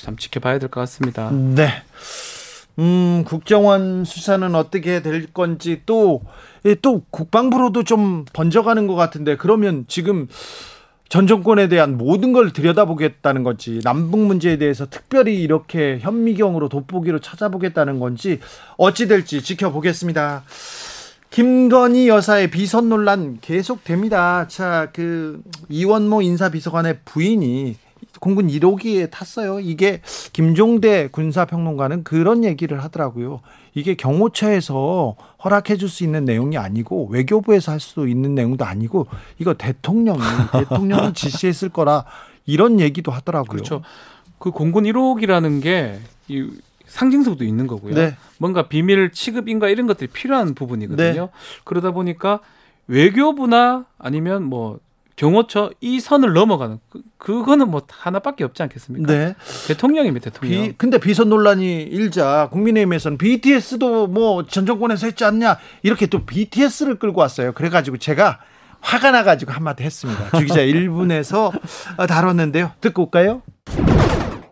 [0.00, 1.30] 참 지켜봐야 될 것 같습니다.
[1.32, 1.68] 네.
[2.78, 6.22] 음, 국정원 수사는 어떻게 될 건지 또,
[6.80, 10.28] 또 국방부로도 좀 번져가는 것 같은데 그러면 지금
[11.10, 17.98] 전 정권에 대한 모든 걸 들여다보겠다는 건지 남북 문제에 대해서 특별히 이렇게 현미경으로 돋보기로 찾아보겠다는
[17.98, 18.38] 건지
[18.76, 20.44] 어찌 될지 지켜보겠습니다.
[21.30, 24.46] 김건희 여사의 비선 논란 계속됩니다.
[24.46, 27.74] 자, 그 이원모 인사비서관의 부인이
[28.20, 29.58] 공군 1호기에 탔어요.
[29.58, 30.02] 이게
[30.32, 33.40] 김종대 군사평론가는 그런 얘기를 하더라고요.
[33.74, 39.06] 이게 경호처에서 허락해 줄 수 있는 내용이 아니고 외교부에서 할 수도 있는 내용도 아니고
[39.38, 40.20] 이거 대통령이
[40.52, 42.04] 대통령이 지시했을 거라
[42.46, 43.48] 이런 얘기도 하더라고요.
[43.50, 43.82] 그렇죠.
[44.38, 46.00] 그 공군 1호기라는 게
[46.30, 46.48] 이
[46.86, 47.94] 상징성도 있는 거고요.
[47.94, 48.16] 네.
[48.38, 51.22] 뭔가 비밀 취급인가 이런 것들이 필요한 부분이거든요.
[51.26, 51.30] 네.
[51.64, 52.40] 그러다 보니까
[52.86, 54.78] 외교부나 아니면 뭐
[55.20, 59.12] 경호처 이 선을 넘어가는 그, 그거는 뭐 하나밖에 없지 않겠습니까?
[59.12, 59.34] 네.
[59.68, 60.62] 대통령입니다, 대통령.
[60.62, 66.98] 비, 근데 비선 논란이 일자 국민의힘에서는 BTS도 뭐 전 정권에서 했지 않냐 이렇게 또 BTS를
[66.98, 67.52] 끌고 왔어요.
[67.52, 68.38] 그래가지고 제가
[68.80, 70.38] 화가 나가지고 한마디 했습니다.
[70.38, 71.52] 주기자 1분에서
[72.08, 72.72] 다뤘는데요.
[72.80, 73.42] 듣고 올까요?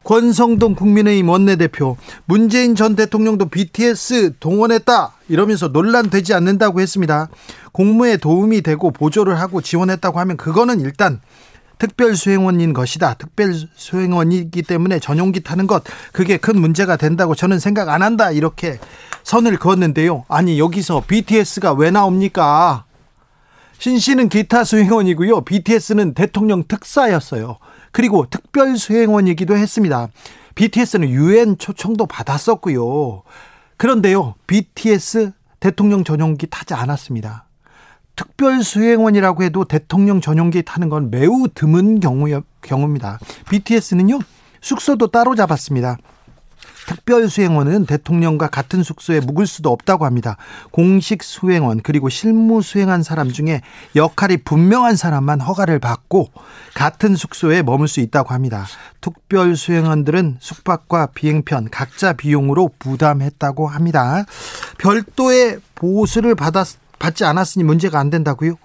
[0.09, 7.29] 권성동 국민의힘 원내대표 문재인 전 대통령도 BTS 동원했다 이러면서 논란되지 않는다고 했습니다.
[7.73, 11.21] 공무에 도움이 되고 보조를 하고 지원했다고 하면 그거는 일단
[11.79, 13.15] 특별 수행원인 것이다.
[13.19, 18.31] 특별 수행원이기 때문에 전용기 타는 것 그게 큰 문제가 된다고 저는 생각 안 한다.
[18.31, 18.79] 이렇게
[19.25, 20.25] 선을 그었는데요.
[20.29, 22.87] 아니 여기서 BTS가 왜 나옵니까?
[23.77, 25.43] 신 씨는 기타 수행원이고요.
[25.43, 27.59] BTS는 대통령 특사였어요.
[27.99, 30.07] 그리고 특별 수행원이기도 했습니다.
[30.55, 33.25] BTS는 유엔 초청도 받았었고요.
[33.77, 37.49] 그런데요, BTS 대통령 전용기 타지 않았습니다.
[38.15, 42.29] 특별 수행원이라고 해도 대통령 전용기 타는 건 매우 드문 경우,
[42.63, 43.19] 경우입니다.
[43.51, 44.21] BTS는요,
[44.61, 45.99] 숙소도 따로 잡았습니다.
[46.89, 50.39] 특별 수행원은 대통령과 같은 숙소에 묵을 수도 없다고 합니다.
[50.71, 53.61] 공식 수행원 그리고 실무 수행한 사람 중에
[53.95, 56.31] 역할이 분명한 사람만 허가를 받고
[56.75, 58.65] 같은 숙소에 머물 수 있다고 합니다.
[59.03, 64.25] 특별 수행원들은 숙박과 비행편 각자 비용으로 부담했다고 합니다.
[64.79, 68.57] 별도의 보수를 받았 받지 않았으니 문제가 안 된다고요?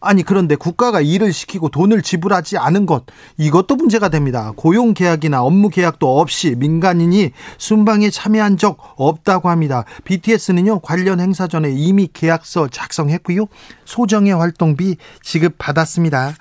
[0.00, 3.04] 아니 그런데 국가가 일을 시키고 돈을 지불하지 않은 것
[3.36, 4.52] 이것도 문제가 됩니다.
[4.56, 9.84] 고용 계약이나 업무 계약도 없이 민간인이 순방에 참여한 적 없다고 합니다.
[10.04, 13.46] BTS는요 관련 행사 전에 이미 계약서 작성했고요
[13.84, 16.34] 소정의 활동비 지급 받았습니다.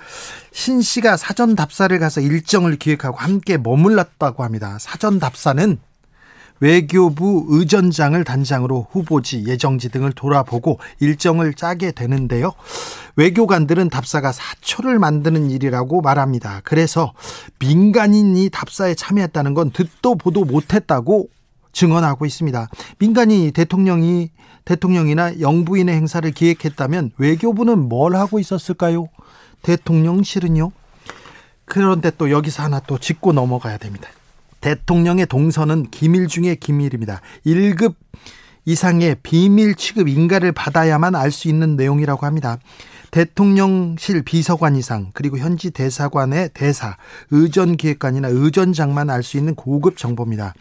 [0.52, 4.78] 신 씨가 사전 답사를 가서 일정을 기획하고 함께 머물렀다고 합니다.
[4.80, 5.80] 사전 답사는
[6.60, 12.54] 외교부 의전장을 단장으로 후보지, 예정지 등을 돌아보고 일정을 짜게 되는데요.
[13.16, 16.62] 외교관들은 답사가 사초를 만드는 일이라고 말합니다.
[16.64, 17.14] 그래서
[17.60, 21.30] 민간인이 답사에 참여했다는 건 듣도 보도 못했다고
[21.74, 22.70] 증언하고 있습니다.
[23.00, 24.32] 민간인이 대통령이
[24.66, 29.08] 대통령이나 영부인의 행사를 기획했다면 외교부는 뭘 하고 있었을까요?
[29.62, 30.72] 대통령실은요?
[31.66, 34.10] 그런데 또 여기서 하나 또 짚고 넘어가야 됩니다.
[34.62, 37.22] 대통령의 동선은 기밀 중의 기밀입니다.
[37.46, 37.96] 1급
[38.66, 42.58] 이상의 비밀 취급 인가를 받아야만 알 수 있는 내용이라고 합니다.
[43.12, 46.98] 대통령실 비서관 이상 그리고 현지 대사관의 대사,
[47.32, 50.54] 의전 기획관이나 의전장만 알 수 있는 고급 정보입니다.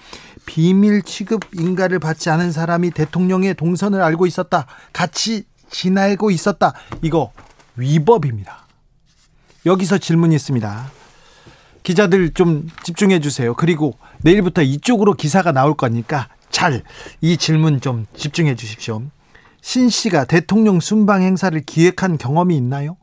[0.47, 4.67] 비밀 취급 인가를 받지 않은 사람이 대통령의 동선을 알고 있었다.
[4.93, 6.75] 같이 지나고 있었다.
[7.03, 7.33] 이거
[7.75, 8.67] 위법입니다.
[9.67, 10.91] 여기서 질문이 있습니다.
[11.87, 13.55] 기자들 좀 집중해 주세요.
[13.55, 16.83] 그리고 내일부터 이쪽으로 기사가 나올 거니까 잘
[17.21, 19.03] 이 질문 좀 집중해 주십시오.
[19.61, 22.97] 신 씨가 대통령 순방 행사를 기획한 경험이 있나요?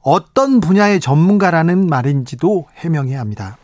[0.00, 3.58] 어떤 분야의 전문가라는 말인지도 해명해야 합니다.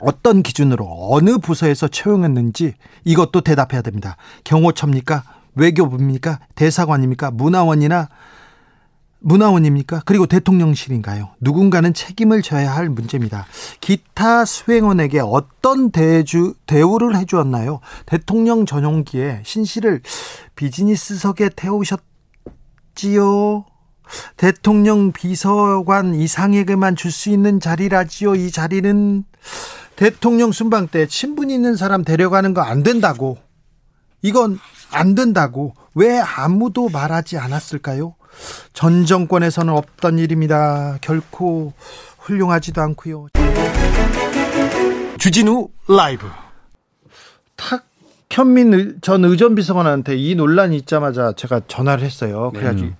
[0.00, 4.16] 어떤 기준으로 어느 부서에서 채용했는지 이것도 대답해야 됩니다.
[4.42, 5.22] 경호처입니까?
[5.54, 6.40] 외교부입니까?
[6.56, 7.30] 대사관입니까?
[7.30, 8.08] 문화원이나
[9.22, 10.02] 문화원입니까?
[10.04, 11.30] 그리고 대통령실인가요?
[11.40, 13.46] 누군가는 책임을 져야 할 문제입니다.
[13.80, 17.80] 기타 수행원에게 어떤 대주, 대우를 해주었나요?
[18.06, 20.02] 대통령 전용기에 신씨를
[20.56, 22.02] 비즈니스석에 태우셨지요?
[24.36, 28.34] 대통령 비서관 이상에게만 줄 수 있는 자리라지요.
[28.34, 29.24] 이 자리는
[29.96, 33.38] 대통령 순방 때 친분 있는 사람 데려가는 거 안 된다고.
[34.20, 34.58] 이건
[34.90, 35.74] 안 된다고.
[35.94, 38.14] 왜 아무도 말하지 않았을까요?
[38.72, 40.98] 전 정권에서는 없던 일입니다.
[41.00, 41.72] 결코
[42.18, 43.28] 훌륭하지도 않고요.
[45.18, 46.26] 주진우 라이브.
[48.28, 52.50] 탁현민 전 의전비서관한테 이 논란이 있자마자 제가 전화를 했어요.
[52.52, 52.96] 그래가지고 네.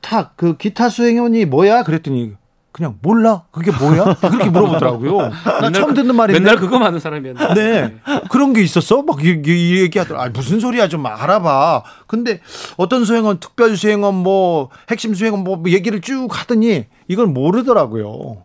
[0.00, 1.82] 탁그 기타 수행원이 뭐야?
[1.82, 2.34] 그랬더니
[2.74, 3.44] 그냥 몰라.
[3.52, 4.16] 그게 뭐야?
[4.16, 5.30] 그렇게 물어보더라고요.
[5.62, 6.40] 나 처음 그 듣는 말인데.
[6.40, 7.54] 맨날 그거 많은 사람이었는데.
[7.54, 7.96] 네.
[8.30, 9.02] 그런 게 있었어?
[9.02, 10.20] 막 얘기하더라.
[10.20, 11.84] 아, 무슨 소리야 좀 알아봐.
[12.08, 12.40] 근데
[12.76, 18.42] 어떤 수행원, 특별 수행원, 뭐 핵심 수행원 뭐 얘기를 쭉 하더니 이걸 모르더라고요.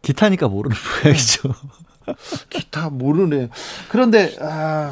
[0.00, 1.54] 기타니까 모르는 모양이죠.
[2.48, 3.50] 기타 모르네.
[3.90, 4.88] 그런데 아,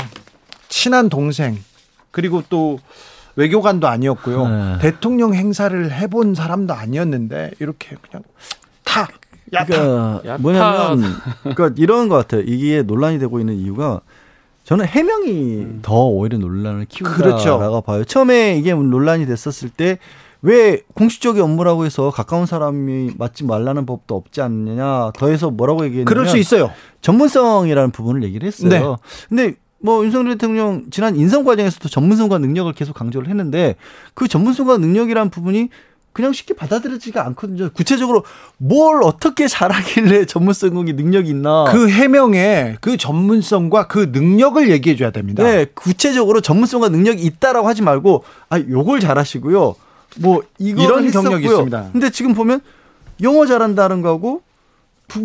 [0.68, 1.64] 친한 동생
[2.11, 2.79] 그리고 또
[3.37, 4.49] 외교관도 아니었고요.
[4.49, 4.79] 네.
[4.81, 8.22] 대통령 행사를 해본 사람도 아니었는데 이렇게 그냥
[8.87, 9.09] 타.
[9.51, 10.39] 그러니까 야타.
[10.39, 11.03] 뭐냐면
[11.43, 12.43] 그러니까 이런 것 같아요.
[12.47, 14.01] 이게 논란이 되고 있는 이유가
[14.64, 15.78] 저는 해명이 음.
[15.82, 17.82] 더 오히려 논란을 키운다라고 그렇죠.
[17.82, 18.05] 봐요.
[18.05, 19.99] 처음에 이게 논란이 됐었을 때
[20.43, 26.28] 왜 공식적인 업무라고 해서 가까운 사람이 맞지 말라는 법도 없지 않느냐 더해서 뭐라고 얘기했냐면 그럴
[26.28, 26.70] 수 있어요.
[27.01, 28.68] 전문성이라는 부분을 얘기를 했어요.
[28.68, 28.84] 네.
[29.28, 33.74] 근데 뭐 윤석열 대통령 지난 인선 과정에서도 전문성과 능력을 계속 강조를 했는데
[34.14, 35.68] 그 전문성과 능력이라는 부분이
[36.17, 37.69] 그냥 쉽게 받아들여지가 않거든요.
[37.75, 38.25] 구체적으로
[38.57, 41.67] 뭘 어떻게 잘하길래 전문성이 능력이 있나.
[41.71, 45.43] 그 해명에 그 전문성과 그 능력을 얘기해 줘야 됩니다.
[45.43, 45.67] 네.
[45.75, 49.75] 구체적으로 전문성과 능력이 있다라고 하지 말고 아, 요걸 잘하시고요.
[50.21, 51.23] 뭐 이런 했었고요.
[51.23, 51.91] 경력이 있습니다.
[51.93, 52.62] 근데 지금 보면
[53.21, 54.41] 영어 잘한다는 거하고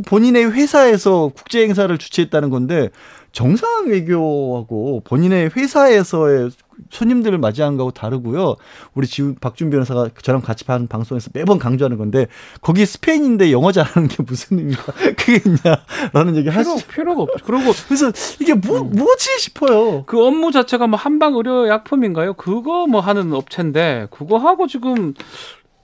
[0.05, 2.89] 본인의 회사에서 국제 행사를 주최했다는 건데
[3.31, 6.51] 정상 외교하고 본인의 회사에서의
[6.89, 8.55] 손님들을 맞이하는 거하고 다르고요.
[8.93, 12.27] 우리 지금 박준 변호사가 저랑 같이 한 방송에서 매번 강조하는 건데
[12.61, 14.83] 거기 스페인인데 영어 잘하는 게 무슨 의미가
[15.17, 16.87] 그게 있냐라는 얘기 하시죠.
[16.87, 17.45] 필요가 없죠.
[17.45, 18.91] 그리고 그래서 이게 뭐 음.
[18.91, 20.03] 뭐지 싶어요.
[20.05, 22.33] 그 업무 자체가 뭐 한방 의료 약품인가요?
[22.33, 25.13] 그거 뭐 하는 업체인데 그거 하고 지금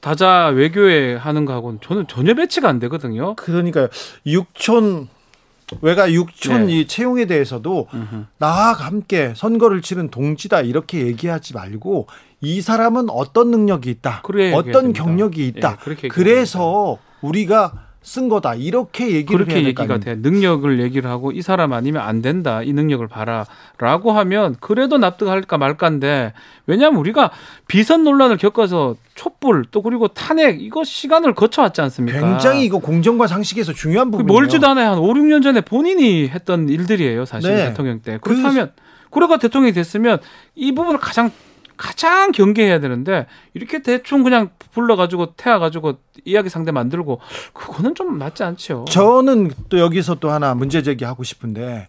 [0.01, 3.35] 다자 외교에 하는 거하고는 저는 전혀 배치가 안 되거든요.
[3.35, 3.87] 그러니까
[4.25, 5.09] 육촌
[5.81, 6.79] 외가 육촌 네.
[6.79, 8.25] 이 채용에 대해서도 음흠.
[8.37, 12.07] 나와 함께 선거를 치른 동지다 이렇게 얘기하지 말고
[12.41, 15.77] 이 사람은 어떤 능력이 있다, 어떤 경력이 있다.
[15.77, 21.73] 네, 그래서 우리가 쓴 거다 이렇게 얘기를 그렇게 얘기가 돼 능력을 얘기를 하고 이 사람
[21.73, 26.31] 아니면 안 된다 이 능력을 봐라라고 하면 그래도 납득할까 말까인데
[26.67, 27.31] 왜냐하면 우리가
[27.67, 32.21] 비선 논란을 겪어서 촛불 또 그리고 탄핵 이거 시간을 거쳐왔지 않습니까?
[32.21, 34.33] 굉장히 이거 공정과 상식에서 중요한 부분이에요.
[34.33, 37.65] 멀지도 않아요 한 5, 6년 전에 본인이 했던 일들이에요 사실 네.
[37.65, 39.09] 대통령 때 그렇다면 그...
[39.09, 40.19] 그래가 대통령이 됐으면
[40.55, 41.29] 이 부분을 가장
[41.77, 47.19] 가장 경계해야 되는데 이렇게 대충 그냥 불러가지고 태워가지고 이야기 상대 만들고
[47.53, 48.85] 그거는 좀 맞지 않죠.
[48.89, 51.87] 저는 또 여기서 또 하나 문제 제기하고 싶은데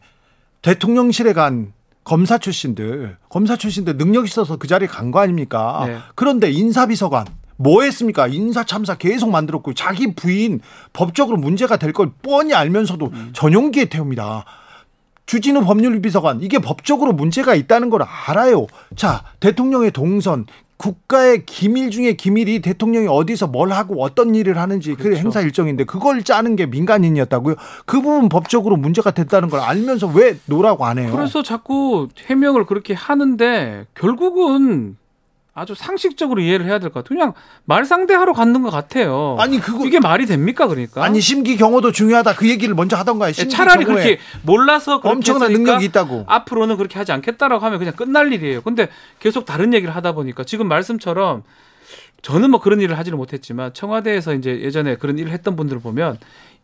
[0.62, 1.72] 대통령실에 간
[2.04, 5.84] 검사 출신들 검사 출신들 능력 있어서 그 자리에 간 거 아닙니까?
[5.86, 5.98] 네.
[6.14, 7.26] 그런데 인사비서관
[7.56, 8.28] 뭐 했습니까?
[8.28, 10.60] 인사 참사 계속 만들었고 자기 부인
[10.92, 13.30] 법적으로 문제가 될 걸 뻔히 알면서도 음.
[13.32, 14.44] 전용기에 태웁니다.
[15.28, 18.66] 주진우 법률비서관 이게 법적으로 문제가 있다는 걸 알아요.
[18.96, 20.46] 자, 대통령의 동선
[20.78, 25.20] 국가의 기밀 중에 기밀이 대통령이 어디서 뭘 하고 어떤 일을 하는지 그 그렇죠.
[25.20, 27.56] 행사 일정인데 그걸 짜는 게 민간인이었다고요.
[27.84, 31.12] 그 부분 법적으로 문제가 됐다는 걸 알면서 왜 no라고 안 해요?
[31.14, 34.96] 그래서 자꾸 해명을 그렇게 하는데 결국은
[35.58, 37.18] 아주 상식적으로 이해를 해야 될 것 같아요.
[37.18, 37.32] 그냥
[37.64, 39.36] 말 상대하러 갔는 것 같아요.
[39.38, 41.04] 아니 그거 이게 말이 됩니까 그러니까?
[41.04, 43.32] 아니 심기 경호도 중요하다 그 얘기를 먼저 하던가요.
[43.38, 46.24] 예, 차라리 그렇게 몰라서 엄청난 능력이 있다고.
[46.26, 48.62] 앞으로는 그렇게 하지 않겠다라고 하면 그냥 끝날 일이에요.
[48.62, 48.88] 근데
[49.18, 51.42] 계속 다른 얘기를 하다 보니까 지금 말씀처럼
[52.22, 56.18] 저는 뭐 그런 일을 하지는 못했지만 청와대에서 이제 예전에 그런 일을 했던 분들을 보면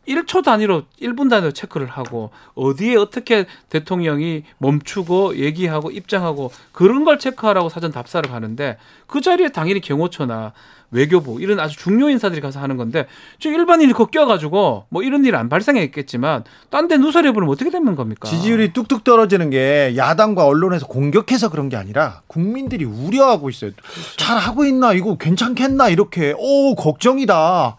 [0.09, 7.69] 1초 단위로 1분 단위로 체크를 하고 어디에 어떻게 대통령이 멈추고 얘기하고 입장하고 그런 걸 체크하라고
[7.69, 8.77] 사전 답사를 가는데
[9.07, 10.53] 그 자리에 당연히 경호처나
[10.91, 13.07] 외교부 이런 아주 중요 인사들이 가서 하는 건데
[13.41, 17.97] 지금 일반인이 거 껴가지고 뭐 이런 일 안 발생했겠지만 딴 데 누설 해보면 어떻게 되는
[17.97, 18.29] 겁니까?
[18.29, 23.73] 지지율이 뚝뚝 떨어지는 게 야당과 언론에서 공격해서 그런 게 아니라 국민들이 우려하고 있어요.
[24.17, 27.79] 잘 하고 있나 이거 괜찮겠나 이렇게 오 걱정이다.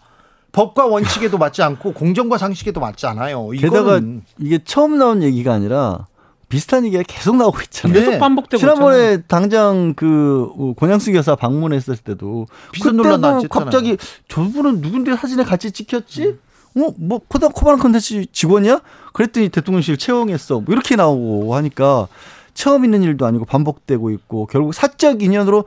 [0.56, 3.50] 법과 원칙에도 맞지 않고 공정과 상식에도 맞지 않아요.
[3.50, 4.00] 게다가
[4.38, 6.06] 이게 처음 나온 얘기가 아니라
[6.48, 8.00] 비슷한 얘기가 계속 나오고 있잖아요.
[8.00, 9.22] 계속 반복되고 지난번에 있잖아요.
[9.28, 13.98] 당장 그 권양수 여사 방문했을 때도 그때도 갑자기
[14.28, 16.38] 저분은 누군데 사진에 같이 찍혔지?
[16.78, 18.80] 어, 뭐 코다 코바나 컨텐츠 직원이야?
[19.12, 20.60] 그랬더니 대통령실 채용했어.
[20.60, 22.08] 뭐 이렇게 나오고 하니까
[22.54, 25.64] 처음 있는 일도 아니고 반복되고 있고 결국 사적 인연으로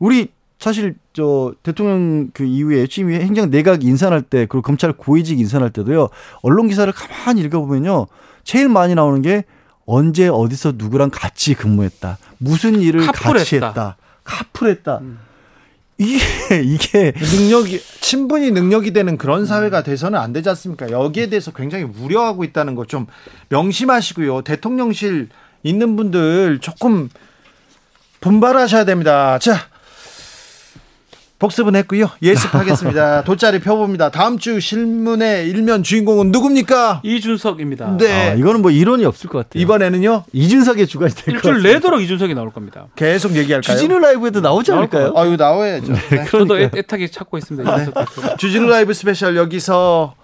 [0.00, 5.38] 우리 사실 저 대통령 그 이후에 취임 후 행정 내각 인사할 때 그리고 검찰 고위직
[5.40, 6.08] 인사할 때도요
[6.42, 8.06] 언론 기사를 가만히 읽어보면요
[8.44, 9.44] 제일 많이 나오는 게
[9.86, 13.32] 언제 어디서 누구랑 같이 근무했다 무슨 일을 카풀했다.
[13.38, 15.18] 같이 했다 카풀했다 음.
[15.98, 20.90] 이게 이게 능력이 친분이 능력이 되는 그런 사회가 돼서는 안 되지 않습니까?
[20.90, 23.06] 여기에 대해서 굉장히 우려하고 있다는 거 좀
[23.50, 24.42] 명심하시고요.
[24.42, 25.28] 대통령실
[25.62, 27.08] 있는 분들 조금
[28.20, 29.38] 분발하셔야 됩니다.
[29.38, 29.54] 자,
[31.42, 32.08] 복습은 했고요.
[32.22, 33.24] 예습하겠습니다.
[33.26, 34.10] 돗자리 펴봅니다.
[34.10, 37.00] 다음 주 실문의 일면 주인공은 누굽니까?
[37.02, 37.96] 이준석입니다.
[37.98, 38.30] 네.
[38.30, 39.60] 아, 이거는 뭐 이론이 없을 것 같아요.
[39.60, 40.22] 이번에는요?
[40.32, 41.56] 이준석의 주관이 될 것 같아요.
[41.56, 42.86] 일주일 내도록 이준석이 나올 겁니다.
[42.94, 43.76] 계속 얘기할까요?
[43.76, 45.14] 주진우 라이브에도 나오지 않을까요?
[45.16, 45.92] 아유, 나와야죠.
[46.10, 47.76] 네, 저도 애타게 찾고 있습니다.
[47.76, 47.86] 네.
[48.38, 50.14] 주진우 라이브 스페셜 여기서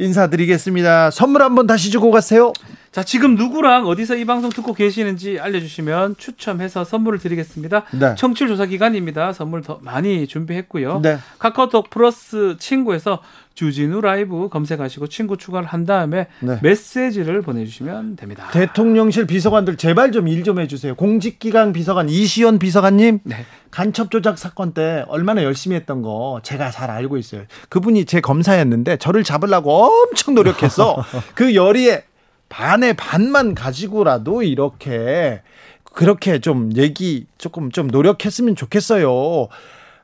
[0.00, 1.10] 인사드리겠습니다.
[1.10, 2.52] 선물 한번 다시 주고 가세요.
[2.90, 7.84] 자, 지금 누구랑 어디서 이 방송 듣고 계시는지 알려주시면 추첨해서 선물을 드리겠습니다.
[7.92, 8.14] 네.
[8.16, 9.32] 청취 조사 기간입니다.
[9.32, 11.00] 선물 더 많이 준비했고요.
[11.00, 11.18] 네.
[11.38, 13.20] 카카오톡 플러스 친구에서
[13.54, 16.58] 주진우 라이브 검색하시고 친구 추가를 한 다음에 네.
[16.62, 18.48] 메시지를 보내주시면 됩니다.
[18.52, 20.94] 대통령실 비서관들 제발 좀 일 좀 해주세요.
[20.94, 23.44] 공직기강 비서관 이시원 비서관님 네.
[23.70, 27.42] 간첩 조작 사건 때 얼마나 열심히 했던 거 제가 잘 알고 있어요.
[27.68, 30.96] 그분이 제 검사였는데 저를 잡으려고 엄청 노력해서
[31.34, 32.04] 그 열의에
[32.48, 35.42] 반의 반만 가지고라도 이렇게
[35.84, 39.48] 그렇게 좀 얘기 조금 좀 노력했으면 좋겠어요.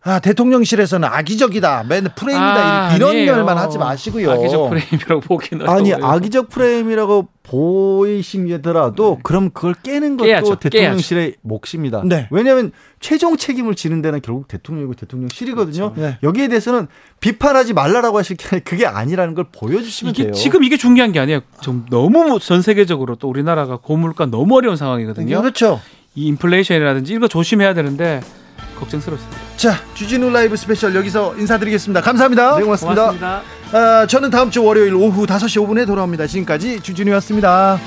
[0.06, 1.84] 아, 대통령실에서는 악의적이다.
[1.88, 2.90] 맨 프레임이다.
[2.90, 3.32] 아, 이런 아니에요.
[3.32, 4.30] 말만 하지 마시고요.
[4.30, 9.20] 악의적 프레임이라고 보기는 아니, 악의적 프레임이라고 보이시더라도 네.
[9.24, 10.54] 그럼 그걸 깨는 것도 깨야죠.
[10.56, 11.38] 대통령실의 깨야죠.
[11.42, 12.02] 몫입니다.
[12.04, 12.28] 네.
[12.30, 15.92] 왜냐하면 최종 책임을 지는 데는 결국 대통령이고 대통령실이거든요.
[15.92, 16.00] 그렇죠.
[16.00, 16.18] 네.
[16.22, 16.86] 여기에 대해서는
[17.18, 20.32] 비판하지 말라라고 하실 게 그게 아니라는 걸 보여주시면 이게 돼요.
[20.34, 21.40] 지금 이게 중요한 게 아니에요.
[21.60, 25.40] 좀 너무 전 세계적으로 또 우리나라가 고물가 너무 어려운 상황이거든요.
[25.40, 25.80] 그렇죠.
[26.14, 28.20] 이 인플레이션이라든지 이거 조심해야 되는데
[28.76, 29.36] 걱정스럽습니다.
[29.56, 32.00] 자, 주진우 라이브 스페셜 여기서 인사드리겠습니다.
[32.00, 32.56] 감사합니다.
[32.56, 33.02] 네, 고맙습니다.
[33.02, 33.42] 고맙습니다.
[33.72, 36.26] 아, 저는 다음 주 월요일 오후 5시 5분에 돌아옵니다.
[36.26, 37.78] 지금까지 주진우였습니다.